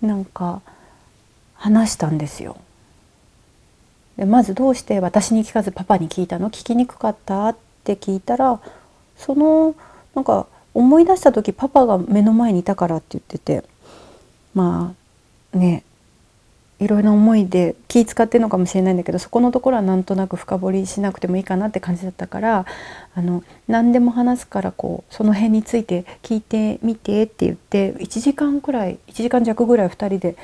[0.01, 0.61] なんか
[1.55, 2.57] 話したんですよ。
[4.17, 6.51] でまずどうして私に聞かずパパに聞いたの？
[6.51, 7.49] 聞きにくかった？
[7.49, 8.61] って聞いたら
[9.17, 9.75] その
[10.15, 13.65] なんか思い出した時パパが目の前にいたからって言ってて
[14.55, 14.95] ま
[15.55, 15.85] あね
[16.81, 22.67] いろいろな思いで気使ってるのかもしれないんだけどそこのところはなんとなく深掘りしなくてもいいかなって感じだったから
[23.15, 30.37] あの何でも話すからこうその辺について聞いてみてって言って1時間くらい1時間弱ぐらい2人で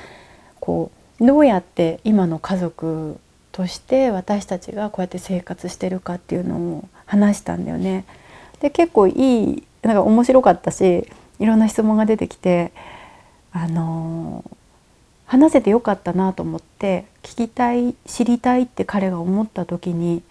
[0.58, 3.18] こうどうやって今の家族
[3.52, 8.04] として私たちがこうやって生活してるかっていうのを話したんだよね。
[8.60, 11.06] で結構いいなんか面白かったし
[11.38, 12.72] いろんな質問が出てきて
[13.52, 14.44] あの
[15.34, 20.22] 話せてよかったなと思って聞きたい知りたいって彼が思った時に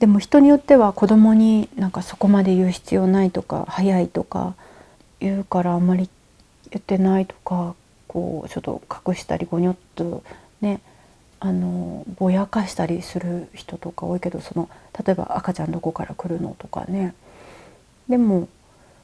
[0.00, 4.56] でも人によっては子供になんかそこまで言う必要ないとか早いとか
[5.20, 6.08] 言うからあんまり
[6.70, 7.76] 言ってないとか
[8.08, 10.24] こうちょっと隠したりごにょっと
[10.60, 10.80] ね
[11.38, 14.68] あのぼやかしたりする人とか多いけどその
[15.06, 17.14] 例えば赤ちゃんどこから来るのとかね。
[18.08, 18.48] でも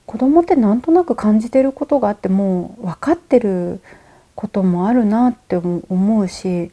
[0.04, 3.80] 子供ってなんとなく感じてることがあってもう分かってる
[4.38, 6.70] こともあるなって思うし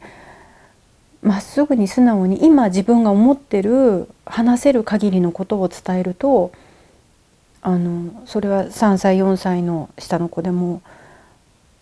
[1.20, 6.52] まっすぐに素直に今自分が思ってる話せる限りのことを伝えると
[7.62, 10.80] あのそれは3歳4歳の下の子でも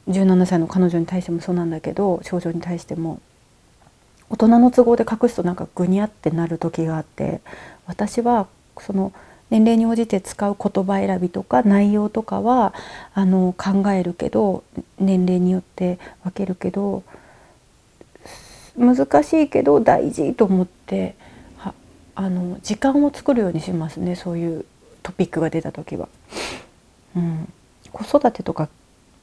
[0.08, 3.20] 17歳の彼女に対してもそうなんだけど少女に対しても
[4.30, 7.42] 大人の都合で隠すとなんかぐにゃってなる時があって
[7.86, 8.46] 私は
[8.80, 9.12] その
[9.54, 12.74] 年齢に応じて使う言葉選びとか内容とかは
[13.14, 14.64] あの考えるけど
[14.98, 17.04] 年齢によって分けるけど
[18.76, 21.14] 難しいけど大事と思って
[22.16, 24.64] あの時間を作るようにしますねそういう
[25.04, 26.08] トピックが出た時は。
[27.14, 27.52] うん、
[27.92, 28.68] 子育てとか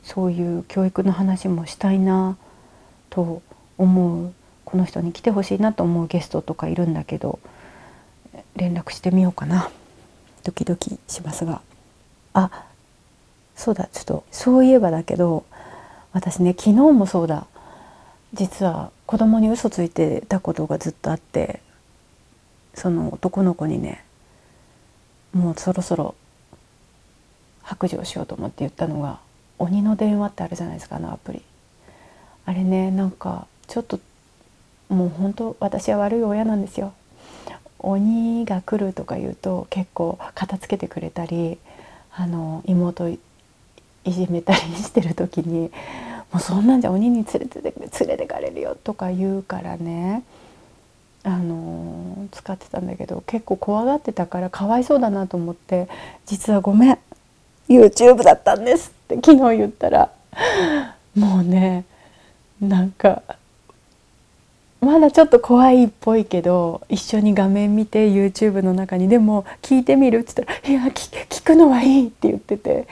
[0.02, 2.38] そういう教育の話もしたいな
[3.10, 3.42] と
[3.78, 7.40] 思うこの人に来てほしいなと思うゲストとかいるんだけど
[8.56, 9.70] 連絡してみようかな。
[10.44, 11.62] ドキドキしますが
[12.34, 12.66] あ
[13.56, 15.46] そうだちょっとそういえばだけど
[16.14, 17.48] 私ね昨日もそうだ
[18.34, 21.62] 実は子供に嘘ついてたことがずっとあって
[22.74, 24.04] その男の子にね
[25.34, 26.16] もうそろそろ
[27.64, 29.20] 白状しようと思って言ったのが
[29.60, 31.42] 「鬼の電話」ってあるじゃないですかあのアプリ。
[32.46, 34.00] あれねなんかちょっと
[34.90, 36.94] もう本当私は悪い親なんですよ。
[37.84, 41.58] 鬼が来るとか言うと結構片付けてくれたり
[42.14, 43.20] あの妹い
[44.06, 45.72] じめたりしてる時に
[46.32, 47.74] 「もうそんなんじゃ鬼に連れて連
[48.08, 50.24] れてかれるよ」とか言うからね。
[51.24, 55.88] あの使ってたんだけど結構怖がってたからかわいそうだなと思って
[56.26, 56.98] 「実はごめん
[57.70, 60.12] YouTube だったんです」って昨日言ったら
[61.16, 61.86] もうね
[62.60, 63.22] なんか
[64.82, 72.88] まだちょっと怖いっぽいけど一緒に画面見て YouTube の中にでも聞いてみるって言ったら「いや聞くのはいい」って言ってて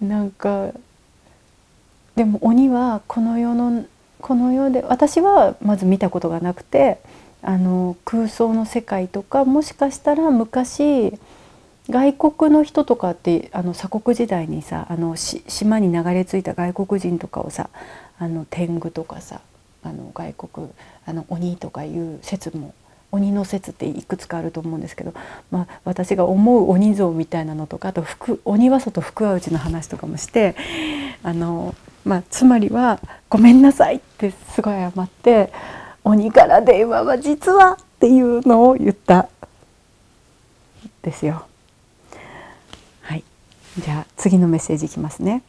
[0.00, 0.72] なんか
[2.14, 3.86] でも鬼はこの世の
[4.20, 6.98] この世で私はまず見たことがなくて
[7.42, 11.14] あの空想の世界とかもしかしたら昔
[11.88, 17.70] 外国の人とかってあの鎖国時代にさあの島に流れ着いた外国人とかをさ
[18.18, 19.40] あの天狗とかさ
[19.82, 20.68] あの外国
[21.06, 22.74] あの鬼とかいう説も
[23.12, 25.14] 鬼の説っていくつかあると思うんですけど、
[25.50, 30.56] まあ、私が思う鬼像みたいなのとかあと福鬼は外福は内の話とかもして
[31.22, 35.52] あの、まあ、つまりは「ごめんなさい」ってすごい謝って
[36.04, 39.28] 「鬼から電話は実は」っていうのを言った
[41.02, 41.46] ですよ。
[43.02, 43.22] はい、
[43.78, 45.42] じゃあ次のメッセージいきますね。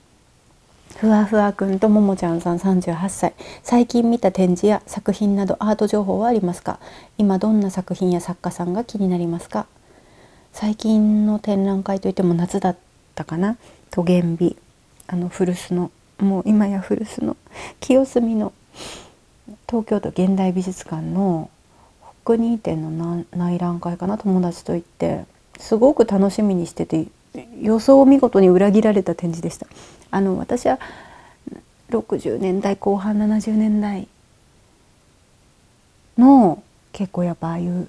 [1.00, 6.80] ふわふわくんとももちゃんさん38歳最近見た展示や作品などアート情報はありますか？
[7.20, 9.68] 今どんな作品や作家さんが気になりますか？
[10.54, 12.78] 最近の展覧会といっても夏だっ
[13.14, 13.58] たかな？
[13.92, 14.58] 都元美
[15.06, 15.92] あの古巣の。
[16.18, 17.38] もう今や古巣の
[17.80, 18.52] 清澄の。
[19.70, 21.52] 東京都現代美術館の。
[22.26, 24.18] 北二展の内覧会かな？
[24.18, 25.26] 友達と行って。
[25.60, 27.06] すごく楽しみにしてて
[27.62, 29.68] 予想を見事に裏切られた展示でした。
[30.12, 30.80] あの私は
[31.90, 34.08] 60年代後半70年代
[36.18, 37.88] の結構やっぱああいう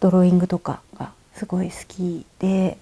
[0.00, 2.78] ドローイングとかがすごい好きで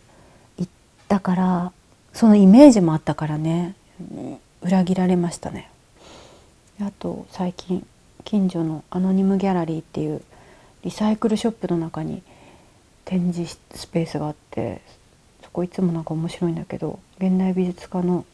[1.09, 1.73] だから
[2.13, 3.75] そのイメージもあったからね
[4.63, 5.71] 裏切られましたね。
[6.81, 7.87] あと最近
[8.25, 10.23] 近所のアノニムギャラリーっていう
[10.85, 12.23] リサイクルショップの中に
[13.05, 14.81] 展示スペースがあって
[15.53, 18.25] こいつもなんか面白いんだけど現代美術家の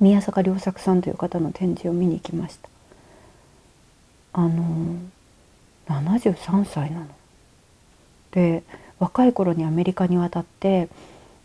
[0.00, 2.68] 宮坂良作さんという方の展示を見に行きました
[4.32, 4.96] あの
[5.86, 7.06] 73歳なの。
[8.32, 8.62] で
[8.98, 10.88] 若い頃にアメリカに渡って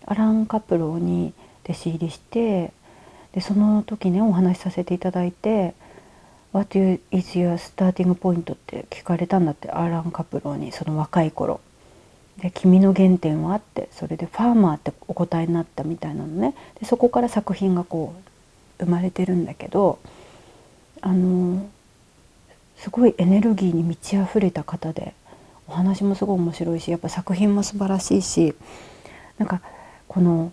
[0.05, 1.33] アラン・カプローに
[1.65, 2.71] 弟子入りして
[3.33, 5.75] でその時ねお話しさせていただいて
[6.51, 11.59] 「What is your starting point?」って聞かれたんだってアラン・カプローにその若い頃。
[12.39, 18.13] で「君の原点は?」ってそれで「ファーマー」ってお答えになったみたいなのねでそこから作品がこ
[18.80, 19.99] う生まれてるんだけど
[21.02, 21.65] あの
[22.78, 25.13] すごいエネルギーに満ち溢れた方で
[25.67, 28.56] お話もすごい面白いしやっぱ作品も素晴らしいし
[29.38, 29.62] なんか
[30.08, 30.52] この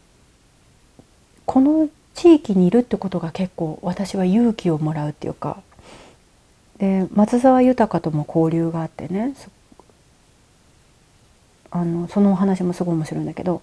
[1.46, 5.62] この地域にいるってことが結構私は勇気をもらうっていうか
[6.78, 9.34] で松沢豊とも交流があってね
[11.80, 13.62] あのそのお話もすごい面白いんだけど。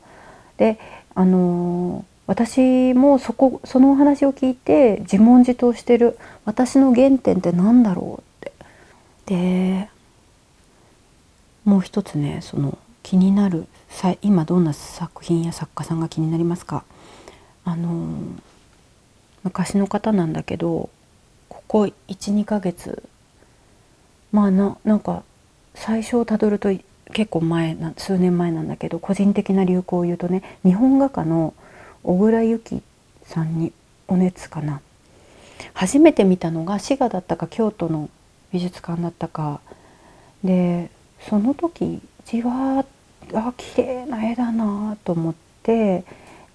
[0.58, 0.80] で
[1.16, 6.18] あの私もそこそのお話を聞いて自問自答してる。
[6.46, 8.54] 私の原点って何だろうって。
[9.26, 9.90] で
[11.66, 13.68] もう一つねその気になる
[14.22, 16.84] 今どんな作品や作家さんが気になりますか。
[17.66, 18.18] あの
[19.44, 20.90] 昔の方なんだけど
[21.50, 23.04] ここ12ヶ月。
[24.32, 25.24] まあななんか
[25.76, 26.70] 最初をたどると
[27.12, 31.54] 結構前数年前なんだけど個人的な流行を言うとね日本画家の
[32.04, 32.82] 小倉由紀
[33.24, 33.72] さんに
[34.08, 34.82] お熱かな
[35.74, 38.10] 初めて見たのが滋賀だったか京都の
[38.52, 39.60] 美術館だったか
[40.44, 40.90] で
[41.30, 42.86] その時じわ
[43.34, 46.04] あ綺麗な絵だなと思って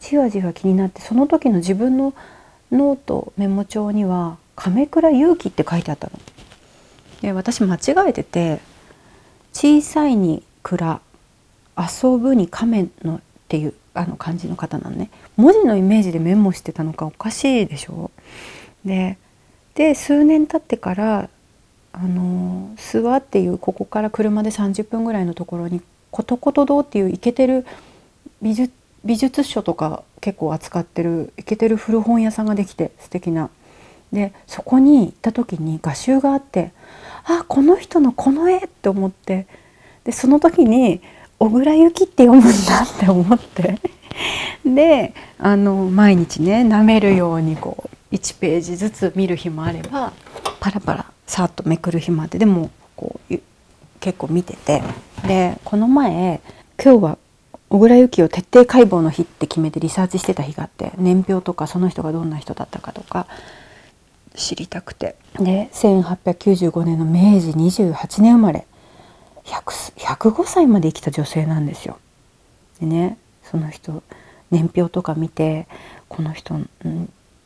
[0.00, 2.14] じわじわ気になってその時の自分の
[2.70, 6.18] ノートメモ帳には「亀倉勇気」って書いてあったの。
[7.22, 8.60] で私間違えてて
[9.60, 11.00] 「小さいに蔵
[11.76, 18.12] 遊ぶに亀の」っていうあの漢字の方なのね文字のイメージでメモしてたのかおかしいでしょ
[18.84, 19.18] で
[19.74, 21.28] で数年経ってから
[21.92, 27.66] あの諏訪っていうここから車で30分ぐらいのところにことこと堂っていうイケてる
[28.40, 28.72] 美術
[29.04, 33.50] 美術書とか結構扱ってるイケてる古本屋さんができて素敵な。
[34.12, 36.72] でそこに行った時に画集があって
[37.28, 39.46] あこの人のこの絵って思って。
[40.04, 41.02] でその時に
[41.38, 43.78] 小倉由紀って読むんだって思って。
[44.64, 50.12] であの毎日ね舐めるようにこう1ページずつ見る日もあれば
[50.60, 53.34] パラパラさっとめくる日もあってでもこう
[54.00, 54.82] 結構見てて。
[55.26, 56.40] でこの前
[56.82, 57.18] 今日は
[57.70, 63.26] 小倉由紀を徹底解剖の日って決めてリサーチしてた日があって年表とかその人がどんな人だったかとか
[64.38, 68.66] 知りたくてで1895年の明治28年生まれ
[69.44, 71.98] 105歳まで生きた女性なんですよ。
[72.80, 74.02] でねその人
[74.50, 75.66] 年表とか見て
[76.08, 76.58] この人、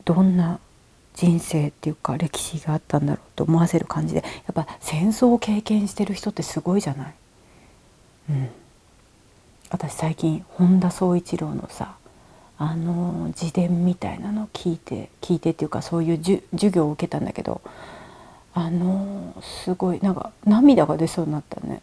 [0.05, 0.61] どんな
[1.15, 7.15] 人生っていうか歴史があったんだろうと思わせる感じでやっぱ戦争を経験してる人ってすごいじゃない。
[8.31, 8.49] うん、
[9.71, 11.97] 私最近本田宗一郎のさ
[12.59, 16.17] あの自伝みたいなのを聞いて聞いてっていうかそういう
[16.53, 17.61] 授業を受けたんだけど
[18.55, 21.81] あのすごいなんか涙が出そうになったね。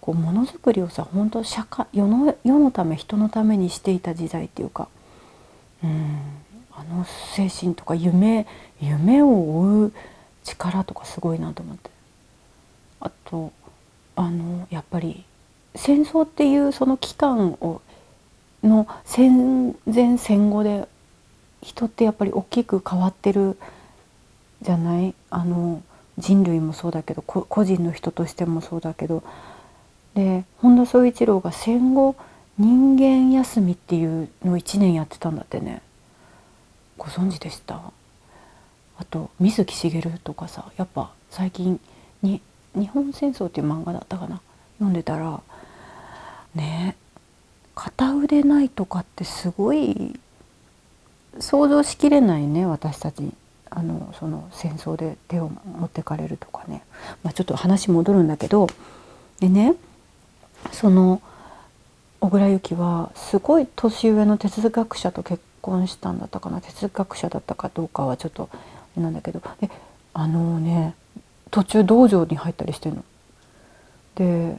[0.00, 4.88] こうものづくりをさ本当社会世の世のため人のためにしていた時代っていうか。
[5.82, 6.20] うん。
[6.74, 8.46] あの精神とか夢
[8.80, 9.92] 夢を追う
[10.42, 11.90] 力とかすごいなと思って。
[13.00, 13.52] あと
[14.16, 15.24] あのやっぱり
[15.74, 17.80] 戦争っていうその期間を
[18.62, 20.88] の戦前戦後で
[21.62, 23.56] 人ってやっぱり大きく変わってる
[24.62, 25.14] じゃない？
[25.30, 25.82] あの
[26.18, 29.22] 人類もそうだけど個人の人としてもそうだけど。
[30.14, 32.16] で本田宗一郎が戦後
[32.58, 35.80] 人間休みっていうのを1年やってたんだってね。
[36.98, 37.80] ご存知でした？
[38.98, 41.80] あと水木しげるとかさやっぱ最近
[42.20, 42.40] に
[42.76, 44.40] 「日本戦争」っていう漫画だったかな？
[44.78, 45.40] 読んでたら
[46.54, 46.96] ね
[47.82, 50.20] 片腕ないとかってすごい
[51.40, 53.32] 想像しきれないね私たち。
[53.70, 56.84] あのその戦争で手を持ってかれるとかね、
[57.24, 58.68] まあ、ちょっと話戻るんだけど。
[59.40, 59.74] でね
[60.70, 61.20] その
[62.20, 66.60] 小倉由紀はすごい年上の哲学者と結婚したんだったかな。
[66.60, 68.48] 哲学者だったかどうかはちょっと
[68.96, 69.42] なんだけど。
[69.60, 69.70] で
[70.14, 70.94] あのね
[71.50, 73.04] 途中道場に入ったりしてるの。
[74.14, 74.56] で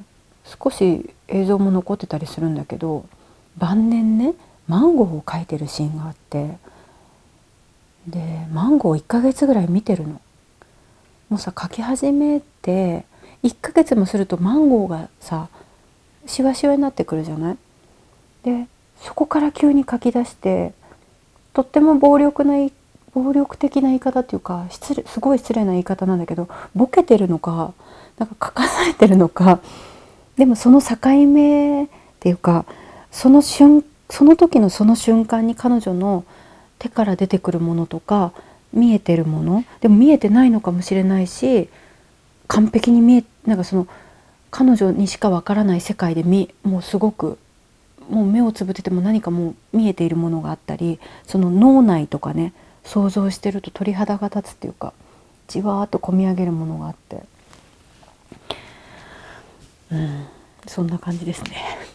[0.61, 3.05] 少し映像も残ってたりするんだけど。
[3.57, 4.33] 晩年ね
[4.67, 6.57] マンゴーを描いてるシーンがあって
[8.07, 10.21] でマンゴーを1ヶ月ぐらい見てるの。
[11.29, 13.05] もうさ描き始めて
[13.43, 15.47] 1ヶ月もするとマンゴーがさ
[16.25, 17.57] しわしわになってくるじゃない？
[18.43, 18.67] で
[19.01, 20.73] そこから急に書き出して
[21.53, 22.55] とっても暴力な
[23.13, 27.73] 暴力的な言い方っていうか失礼すごい失礼な言い方なんだけどボケてるのか
[28.17, 29.59] なんか書かされてるのか
[30.37, 30.95] でもその境
[31.27, 31.87] 目っ
[32.19, 32.65] ていうか
[33.13, 36.25] その瞬その時のその瞬間に彼女の
[36.79, 38.33] 手から出てくるものとか
[38.73, 41.69] 見えてるものでも見えてないのかもしれないし
[42.47, 43.87] 完璧に見えなんかその
[44.51, 47.37] 彼女にしかわからない世界でみもうすごく
[48.09, 52.53] もう目をつぶってても何かもう見えているものがあったりその脳内とかね
[52.83, 54.93] 想像してると鳥肌が立つっていうか
[55.47, 57.23] じわーっとこみ上げるものがあって。
[59.91, 60.25] うん。
[60.67, 61.92] そんな感じですね。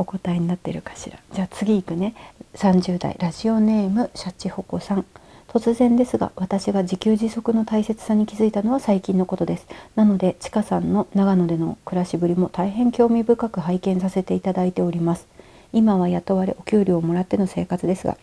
[0.00, 1.18] お答えになってるかしら。
[1.34, 2.14] じゃあ次いくね。
[2.54, 5.04] 30代ラジオネームシャチホコさん。
[5.46, 9.66] 突然ですが私が自給自足の大切さに気づいたのは最近のことです。
[9.96, 15.26] なのでちかさんの長野での暮らしぶりも大変興味深く拝見させていただいております。
[15.74, 18.16] 今は雇われお給料をもらっての生活ですが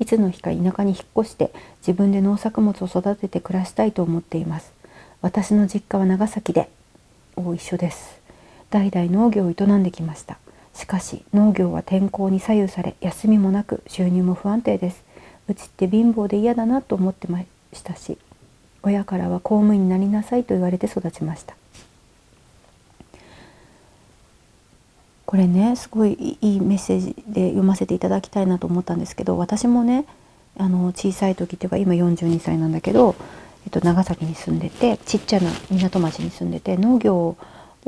[0.00, 1.52] いつの日か田舎に引っ越して
[1.86, 4.72] 自分で農作物を育てて暮らしたいと思っています。
[5.22, 6.68] 私の実家は長崎で
[7.36, 8.20] お一緒です。
[8.70, 10.38] 代々農業を営んできました。
[10.76, 15.02] しかし農業は天候に左右され休みもなく収入も不安定です。
[15.48, 17.40] うちって貧乏で嫌だなと思ってま
[17.72, 18.18] したし
[18.82, 21.56] 親からは公務員になりなさいと言われて育ちました。
[25.24, 30.04] これねすごいいいメッセージで読ませていただきたいなと思ったんですけど私もね
[30.56, 33.16] あの小さい時っていうか今42歳なんだけど、
[33.64, 37.36] えっと、長崎に住んでてちっちゃな港町に住んでて農業を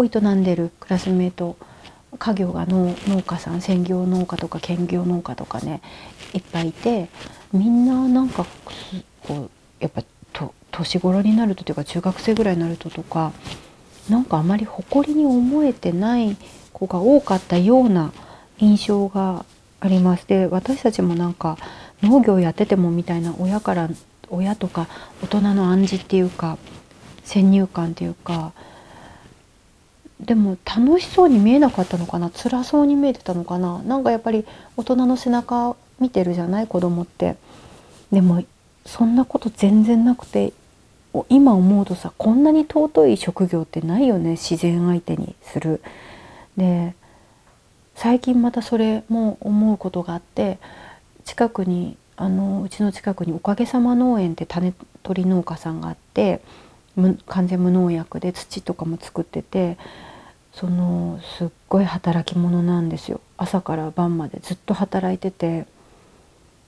[0.04, 1.56] 営んでるクラスメート
[2.18, 5.82] 家業が農家さん専業農家とか兼業農家とかね
[6.32, 7.08] いっぱいいて
[7.52, 8.46] みんななんか
[9.22, 9.50] こう
[9.80, 10.02] やっぱ
[10.32, 13.32] と年頃になるとというか中学生ぐらいになるととか
[14.08, 16.36] なんかあまり誇りに思えてない
[16.72, 18.12] 子が多かったような
[18.58, 19.44] 印象が
[19.80, 21.58] ありまして私たちもなんか
[22.02, 23.88] 農業やっててもみたいな親から
[24.30, 24.88] 親とか
[25.22, 26.58] 大人の暗示っていうか
[27.24, 28.52] 先入観っていうか
[30.20, 32.30] でも楽しそうに見えなかったのかな？
[32.30, 33.78] 辛そうに見えてたのかな？
[33.82, 34.44] なんかやっぱり
[34.76, 36.66] 大人の背中見てるじゃない？
[36.66, 37.36] 子供って。
[38.10, 38.42] でも
[38.84, 40.52] そんなこと全然なくて
[41.28, 44.32] 今思うとさこんなに尊い職業ってないよね？
[44.32, 45.82] 自然相手にする。
[46.56, 46.94] で
[47.94, 50.58] 最近またそれも思うことがあって
[51.24, 56.40] 近くにあのうちの近くにおかげさま農園って種取り農家さんがあって
[57.26, 59.78] 完全無農薬で土とかも作ってて
[60.58, 63.20] そのすっごい働き者なんですよ。
[63.36, 65.66] 朝から晩までずっと働いてて。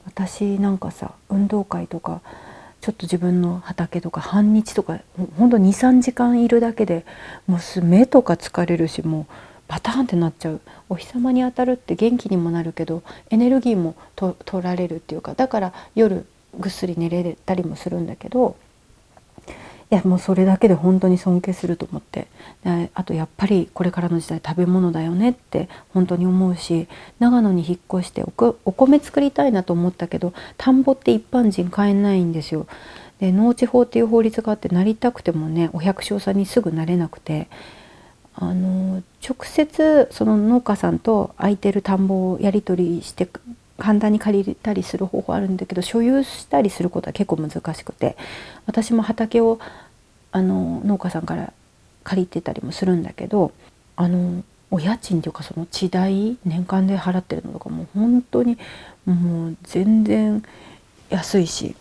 [0.06, 2.20] 私なんかさ運動会とか
[2.80, 5.00] ちょっと自分の畑とか半日とか
[5.38, 7.04] ほんと23時間いるだけで
[7.46, 9.26] もう目とか疲れるしもう
[9.68, 10.60] バターンってなっちゃう。
[10.88, 16.26] お日様に当たるって元気にもなるけどエネルギーも取られるっていうかだから夜
[16.58, 18.56] ぐっすり寝れたりもするんだけど
[19.90, 22.28] いやもうそれだけで本当に尊敬すると思って
[22.62, 26.86] であとやっぱりこれからの時代食べ物だよねって本当に思うし
[27.18, 32.66] 長野に引っ越してお米作りたいなと思ったけど田んぼって一般人買えないんですよ。
[33.18, 37.48] で農地法っていう法律があってなりたくてもねお百姓さんにすぐなれなくて
[38.34, 43.28] あの直接その農家さんと空いてる田んぼをやり取りして
[43.80, 48.16] 簡単に借りたりする方法あるんだけど所有したりすることは結構難しくて
[48.66, 49.58] 私も畑を
[50.32, 51.52] あの農家さんから
[52.04, 53.52] 借りてたりもするんだけど
[53.96, 58.58] あのお家賃というかその地代年間で払ってるのとかもう本当に
[59.06, 60.42] もう全然
[61.08, 61.74] 安いし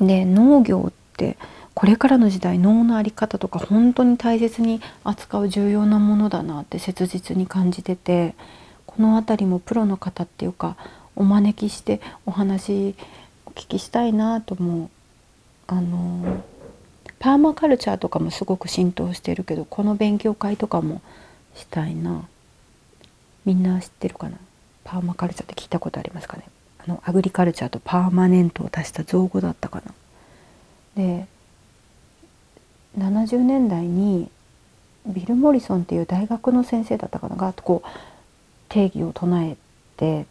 [0.00, 1.36] で農業って
[1.74, 8.34] これからの時代能の在り方とか本当に大切に扱う重要なものだなって切実に感じてて
[8.96, 10.76] この辺りもプロの方っていうか
[11.16, 12.94] お招きしてお話
[13.46, 14.90] お聞きしたいなと思う。
[15.66, 16.42] あの
[17.18, 21.00] パーマカルチャーとかもすごく浸透してるけどこの勉強会とかも
[21.54, 22.26] したいな。
[23.44, 24.36] みんな知ってるかな？
[24.84, 26.44] パーマカルチャーって聞いたことありますかね？
[26.86, 29.94] あのアグリカルチャーとパーマネントを足した造語だったかな？
[30.96, 31.26] で
[32.98, 34.30] 70年代に
[35.06, 37.36] ビル・モリソンっていう大学の先生だったかな？
[37.36, 37.88] がこう
[38.74, 39.56] 定義を唱え
[39.96, 40.26] て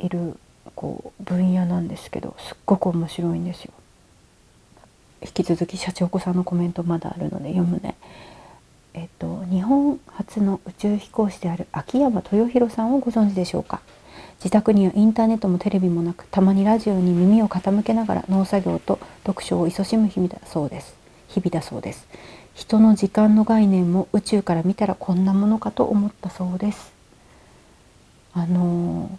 [0.00, 0.36] いる
[0.74, 3.72] こう分野なんですけどすっごく面白いんですよ。
[5.22, 7.94] 引き続き社長子さんのコメントまだあるので読むね。
[8.94, 13.82] えっと日本初の宇宙飛行士である秋山豊弘さんをご存知でしょうか？
[14.40, 20.96] 自宅にはインターネットもテレビもなくたまにラジオに耳を傾けながら農作業と読書を勤しむ日々だそうです
[21.28, 22.08] 日々だそうです
[22.54, 26.97] 人の時間の概念も宇宙から見たらこんなものかと思ったそうです
[28.34, 29.10] あの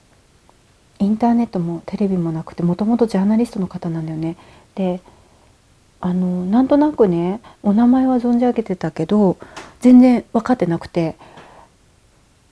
[1.00, 4.38] インターネットもテレビもなくてもともとジャーナリストの方なんだよね
[4.76, 5.02] で
[6.02, 9.38] あのなんとなくねお名前は存じ上げてたけど
[9.80, 11.16] 全然分かってなくて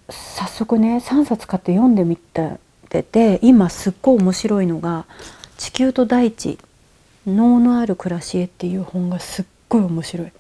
[0.10, 2.58] 早速ね3冊買って読んでみた
[2.90, 5.06] てて今すっごい面白いのが
[5.58, 6.58] 「地球と大地
[7.26, 10.32] 能のある暮らしへ」っていう本がすっごい面白い。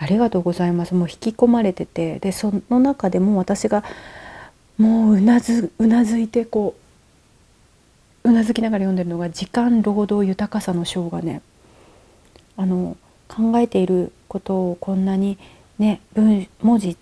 [0.00, 3.82] ありがとうございますもう引き込まれててでその中でも私が
[4.78, 6.76] もううなずうなずいてこ
[8.24, 11.42] ううなずきながら読んでるのが「時間労働豊かさの章」がね
[12.56, 12.96] あの
[13.28, 15.38] 考えていることをこんなに
[15.78, 16.96] ね文文字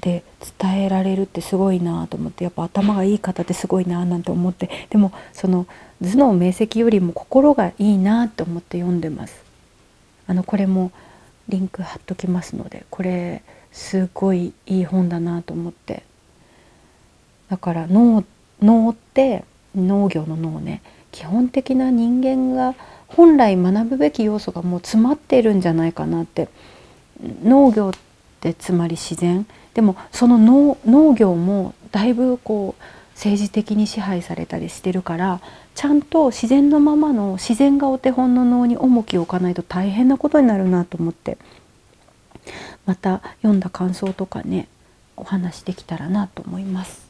[0.00, 0.24] で
[0.58, 5.66] 伝えられるってすごいなと思ってやっぱ頭がいい方ってすごいななんて思ってでもその
[6.00, 9.40] 頭脳明晰よりも心がいいなって思って読んでます。
[10.26, 10.90] あのこれも
[11.48, 16.04] リンク貼っときますのでこれすごいいい本だなと思って
[17.52, 18.24] だから脳
[18.88, 19.44] って
[19.76, 20.80] 農業の脳ね
[21.10, 22.74] 基本的な人間が
[23.08, 26.48] 本来学ぶべき要素がもう詰まっているんじゃないかなって。
[27.44, 27.92] 農業っ
[28.40, 29.46] てつまり自然。
[29.74, 32.82] でもその農農業もだいぶこう
[33.14, 35.42] 政治的に支配されたりしてるから
[35.74, 41.36] ちゃんと自然のままの自然がお手本の能に重きを置かないと大変なことになるなと思って。
[42.86, 44.68] また読んだ感想とかね
[45.18, 47.01] お話できたらなと思います。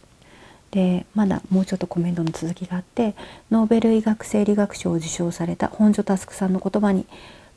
[0.73, 3.15] でまだもうちょっとコメントの続きがあって
[3.51, 7.07] ノーベル医学生理学賞を受賞された本庶佑さんの言葉に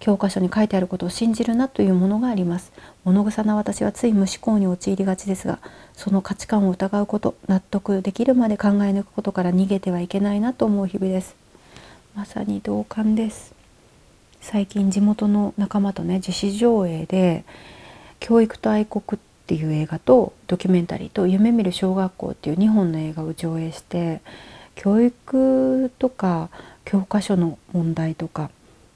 [0.01, 2.73] 教科書に書いてあることを信じるなというものがあります。
[3.05, 5.59] 物臭な私はつい無思考に陥りがちですが
[5.93, 11.35] その価値観を疑うこと納得できるまで考え抜くことから逃げてはいけないなと思う日々です。
[12.13, 13.53] まさに同感です。
[14.41, 17.45] 最近地元の仲間とね自主上映で
[18.19, 24.21] 教育と愛国ってっていう映画とドキュメンタリーと夢見る小学校っていう2本の映画を上映して
[24.73, 26.49] 教育とか
[26.83, 28.49] 教科書の問題とか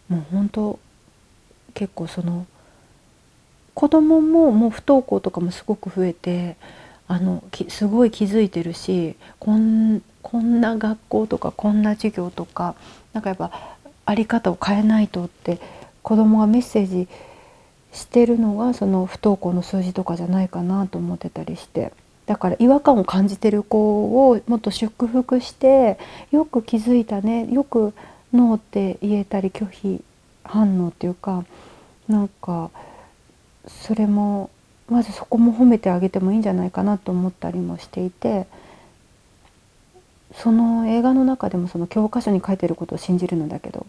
[0.08, 0.80] もう本当
[1.76, 2.48] 結構その
[3.76, 6.58] 子供ももう不登校とかもすごく増えて
[7.08, 12.74] あのすごい気づいてるしこんこんな学校とかこんな授業とか
[13.14, 13.52] なんかやっぱ
[14.08, 15.60] 在り方を変えないとって
[16.02, 17.08] 子供がメッセージ
[17.92, 21.94] してるのがその不登校の数字とかじゃないかなと思ってたりして。
[22.26, 25.98] だから違和感を感じてる子をもっと祝福して
[26.30, 27.92] よく気づいたねよく
[28.32, 30.04] ノーって言えたり拒否
[30.44, 31.44] 反応っていうか
[32.08, 32.70] なんか
[33.68, 34.52] それも
[34.88, 38.46] まずそこも褒めてあげてもいいんじゃないかなと思ったりもしていて
[40.36, 43.88] その映画の中でもその教科書に書いてることを信じるのだけど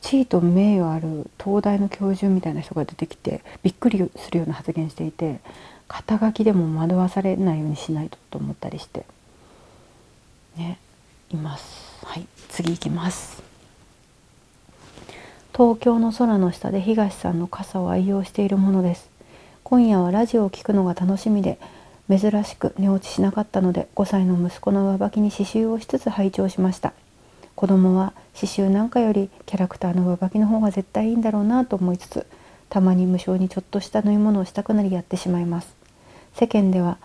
[0.00, 5.40] 地位と名誉ある東大の教授みたいな人が出てきてびっくりするような発言していて
[5.88, 9.04] 肩書きでも惑わされないようにしないとと思ったりして。
[10.56, 10.78] ね
[11.30, 12.04] います。
[12.04, 13.42] はい次いきます。
[15.52, 19.10] 東京の空の下で東さんの傘を愛用しているものです。
[19.64, 21.58] 今夜はラジオを聞くのが楽しみで
[22.08, 26.92] 珍しく寝落ちしなかったので5歳の息子の上履きに刺繍をしつつ拝聴しました。
[27.58, 32.24] 子供は刺繍なんかよりキャラクターの上履きの方が絶対いいんだろうなと思いつつ
[32.68, 35.74] たまに無償にちょっとした縫い物をしたくなりやってしまいます。
[36.36, 36.98] 世間では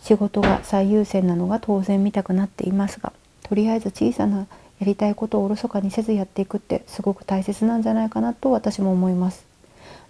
[0.00, 3.12] 仕事が最優先なのが当然見たくなっていますが
[3.44, 4.46] とりあえず小さなや
[4.80, 9.46] りたいことをおろそかにせずやっていくってすごく大切なんじゃないかなと私も思います。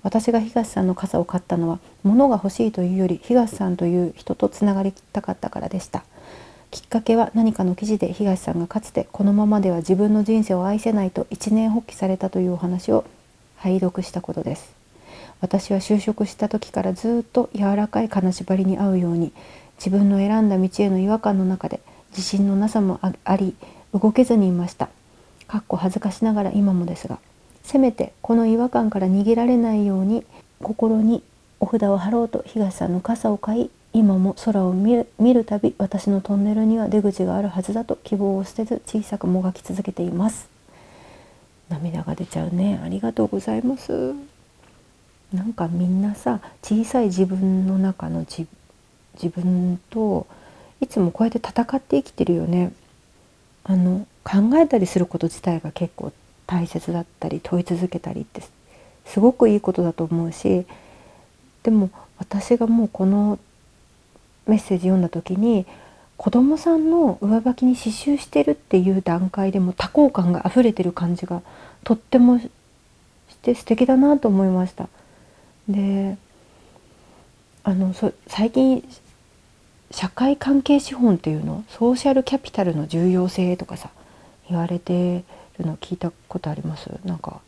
[0.03, 6.03] 私が東さんの傘を買ったのは物が欲しいというより東さんという人とつながりたかったからでした。
[6.73, 13.05] きっかけは何かの記事で東さんがかつてこのままでは自分の人生を愛せないと一年発起されたというお話を
[13.59, 14.73] 拝読したことです。
[15.43, 19.33] 私は就職した時からずっと柔らかい金縛りに合うように
[19.77, 21.81] 自分の選んだ道への違和感の中で
[22.13, 23.55] 自信のなさもあり
[23.93, 24.89] 動けずにいました。
[25.49, 27.19] かっこ恥ずかしながら今もですが
[27.63, 30.25] せめてこの違和感から逃げられないように
[30.63, 31.23] 心に
[31.61, 40.49] お札を貼ろうと東さんの傘を買い今も空を見る見るたび私のトンネルには出口があるはずだと希望を捨てず小さくもがき続けています。
[41.69, 42.81] 涙が出ちゃうね。
[42.83, 44.15] ありがとうございます。
[45.33, 48.47] なんかみんなさ小さい自分の中の自
[49.29, 50.27] 分と
[50.81, 52.73] いつもこうやって戦って生きてるよね。
[53.65, 56.13] あの考えたりすること自体が結構
[56.47, 58.43] 大切だったり問い続けたりって
[59.05, 60.67] すごくいいことだと思うし
[61.63, 63.39] でも私がもうこの
[64.47, 65.67] メッセージ読んだ時に
[66.17, 71.43] 子供さんの上履きに刺繍してるっていう段階でも多幸感が溢れてる感じが
[71.85, 72.49] とってもし
[73.43, 74.89] て素敵だなと思いました。
[75.69, 76.17] で
[77.65, 77.95] あの
[78.27, 78.89] 最近
[79.91, 83.91] 社会関係資本っていうのソーシャルキャピタルの重要性とかさ
[84.49, 85.25] 言われて
[85.59, 86.91] るの聞いたことあります？
[87.05, 87.41] なんか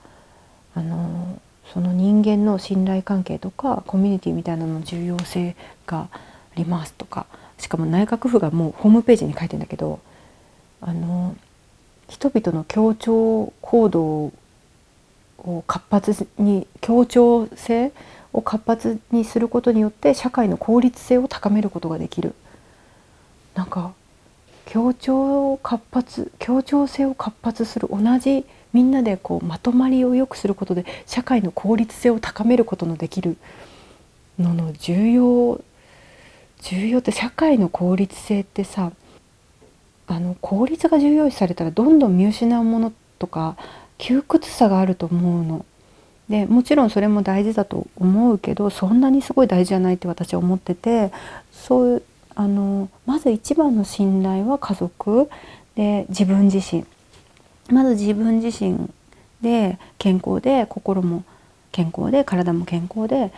[0.74, 1.40] あの
[1.72, 6.08] その人間の信頼関係とかコミュニティみたいなのの重要性が
[6.54, 7.26] りますとか
[7.58, 10.00] しかも内閣府がもうホームページに書いてんだけど
[10.80, 11.36] あの
[12.08, 14.32] 人々の協調行動
[15.38, 17.92] を活発に協調性
[18.32, 22.34] を活発にすることによって社会の効率性を高めることができる。
[23.54, 23.92] なんか
[24.66, 33.36] 協調を活発協調性を活発する同じみんなでこうまとまりを良くすることで社会の効率性を高めることのできる
[34.38, 35.60] のの重要
[36.64, 38.90] 重要って社会の効率性ってさ
[40.06, 43.56] あの効率が重要視されたらどんどん見失うものとか
[43.98, 45.64] 窮屈さがあると思うの。
[46.28, 51.12] でもちろんそれも大事だと思うけどそんなにすごい大事じゃないって私は思ってて
[51.52, 52.02] そういう
[52.34, 55.30] あのまず一番の信頼は家族。
[55.74, 56.84] で自分自身。
[57.68, 58.88] まず自分自身
[59.42, 61.24] で健康で心も
[61.72, 63.32] 健康で体も健康で。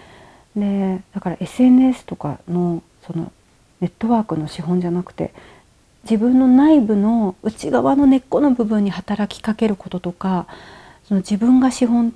[0.54, 3.32] でだから SNS とかのその
[3.80, 5.32] ネットワークの資本じゃなくて
[6.04, 10.46] 自分の内部の内側の根っこの部分に働きかけることとか
[11.04, 12.14] その自分が資本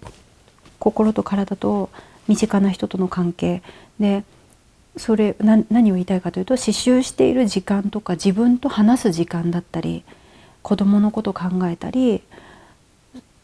[0.78, 1.90] 心と体と
[2.28, 3.62] 身近な人との関係。
[3.98, 4.24] で
[4.96, 10.02] それ何を言いたいかというと刺繍している時間とか自分と話す時間だったり
[10.62, 12.22] 子供のこと考えたり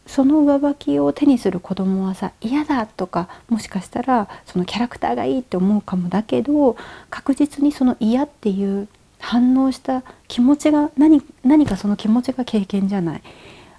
[0.06, 6.76] その上履きを手にする子供はさ嫌だとかもしかしたらそのキャラクターがいいって思うかもだけど
[7.10, 8.88] 確実にその嫌っていう
[9.18, 13.22] 反応した気持ちが何何かその気持ちが経験じゃない。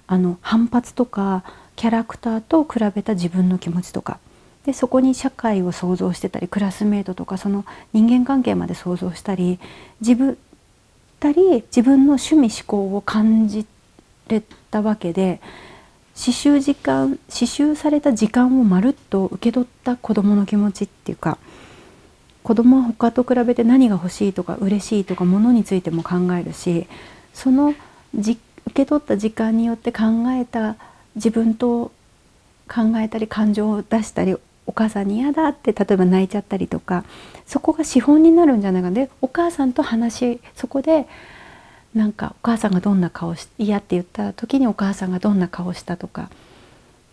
[0.06, 1.44] あの反発とか
[1.76, 4.18] キャラクターと比べた自分の気持ちとか。
[4.64, 7.64] でそこに社会を想像してたりクラスメートとかその
[7.94, 9.58] 人間関係まで想像したり
[10.00, 10.36] 自分
[11.20, 13.64] たり自分の趣味思考を感じ
[14.28, 15.40] れたわけで
[16.18, 21.38] 刺繍時間刺繍された時間をまるっと受け取った子どもの気持ちっていうか
[22.42, 26.88] 子供は他と比べて何が欲しいとか嬉しいとかものについても考えるし
[27.32, 27.72] その
[28.16, 30.76] じ受け取った時間によって考えた
[31.14, 31.92] 自分と
[32.68, 37.04] 考えたり感情を出したりお母さんに嫌だって例えば泣いちゃったりとか
[37.46, 41.06] そこが資本になるんじゃないかでお母さんと話そこで
[41.94, 46.30] なんかお母さんがどんな顔し嫌って言った時にお母さんがどんな顔したとか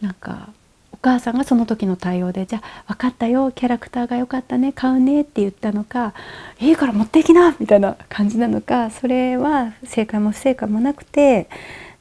[0.01, 0.49] なんか
[0.91, 6.13] お母さんがその時の対応で「じゃあ分かったよキャラクターが良かったね買うね」って言ったのか
[6.59, 11.47] 「いいから持っていきな」みたいな感じなのかそれは正解も不正解もなくて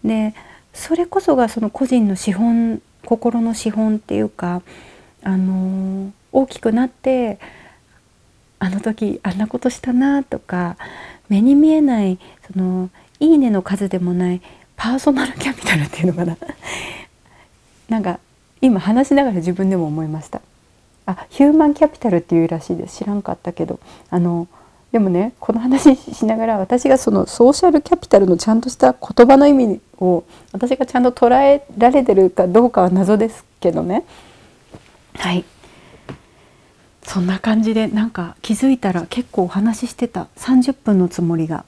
[0.05, 0.35] で
[0.73, 4.63] それこそがその個人の資本心の資本っていうか、
[5.23, 7.39] あの大きくなって
[8.59, 10.77] あの時あんなことしたなとか
[11.35, 12.19] 目に見えない
[12.53, 14.41] そのいいねの数でもない
[14.77, 16.37] パーソナルキャピタルっていうのかな。
[17.89, 18.21] なんか
[18.61, 20.41] 今話しながら自分でも思いました。
[21.07, 22.99] あヒューマンキャピタルっていうらしいです。
[22.99, 23.81] 知らんかったけど。
[24.11, 24.47] あの
[24.93, 30.23] でもねこの話しながら私がそのソーシャルキャピタルのちゃんとした言葉の意味を
[30.53, 34.05] 私がちゃんと捉えられてるかどうかは謎ですけどね。
[35.17, 35.45] はい。
[37.05, 40.29] そんな感じでなんか気づいたら結構お話ししてた。
[40.37, 41.65] 30分のつもりが。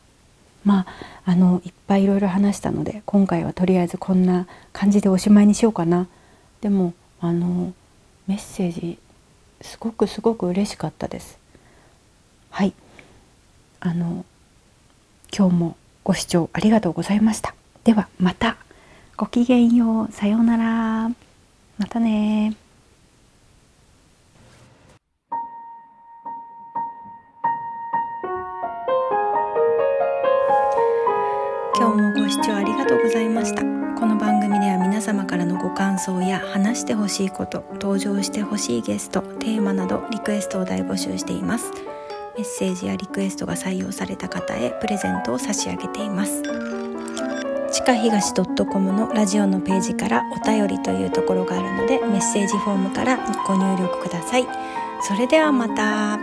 [0.64, 0.86] まあ
[1.30, 6.08] あのいっぱいいろいろ話したので今回はとりあえずこんな感じでおしまいにしようかな。
[6.60, 7.72] でもあの
[8.26, 8.98] メッセージ
[9.60, 11.38] すごくすごく嬉しかったです。
[12.50, 12.72] はい。
[13.80, 14.24] あの
[15.36, 17.54] 今日もご視聴ありがとうございました。
[17.84, 18.56] ではまた。
[19.16, 20.12] ごきげんよう。
[20.12, 21.08] さようなら。
[21.78, 22.56] またね
[32.26, 33.62] ご視聴ありがとうございました。
[33.62, 41.70] この番組では皆様からのご感想や話してほしいこと登場してほしいゲストテーマなどリクエストを大募集しています。
[42.36, 46.42] メッセージやリクエストが採用された方へプレゼントを差し上げています。
[47.70, 54.46] 地下東 .com のラジオのページからお便りというところがあるのでメッセージフォームからご入力ください。
[55.00, 56.18] それではまた。